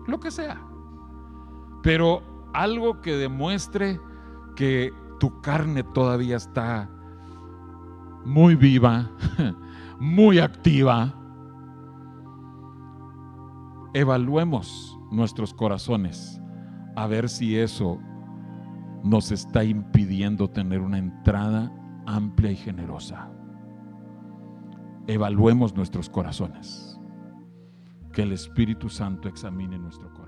lo 0.06 0.20
que 0.20 0.30
sea. 0.30 0.60
Pero 1.82 2.22
algo 2.52 3.00
que 3.00 3.16
demuestre 3.16 4.00
que 4.54 4.92
tu 5.18 5.40
carne 5.40 5.82
todavía 5.82 6.36
está 6.36 6.88
muy 8.24 8.54
viva, 8.54 9.10
muy 9.98 10.38
activa, 10.38 11.14
evaluemos 13.94 14.98
nuestros 15.10 15.52
corazones 15.52 16.40
a 16.96 17.06
ver 17.06 17.28
si 17.28 17.58
eso 17.58 17.98
nos 19.02 19.32
está 19.32 19.64
impidiendo 19.64 20.48
tener 20.48 20.80
una 20.80 20.98
entrada 20.98 21.72
amplia 22.06 22.52
y 22.52 22.56
generosa. 22.56 23.30
Evaluemos 25.06 25.74
nuestros 25.74 26.08
corazones. 26.08 26.98
Que 28.12 28.22
el 28.22 28.32
Espíritu 28.32 28.88
Santo 28.88 29.28
examine 29.28 29.78
nuestro 29.78 30.12
corazón. 30.12 30.21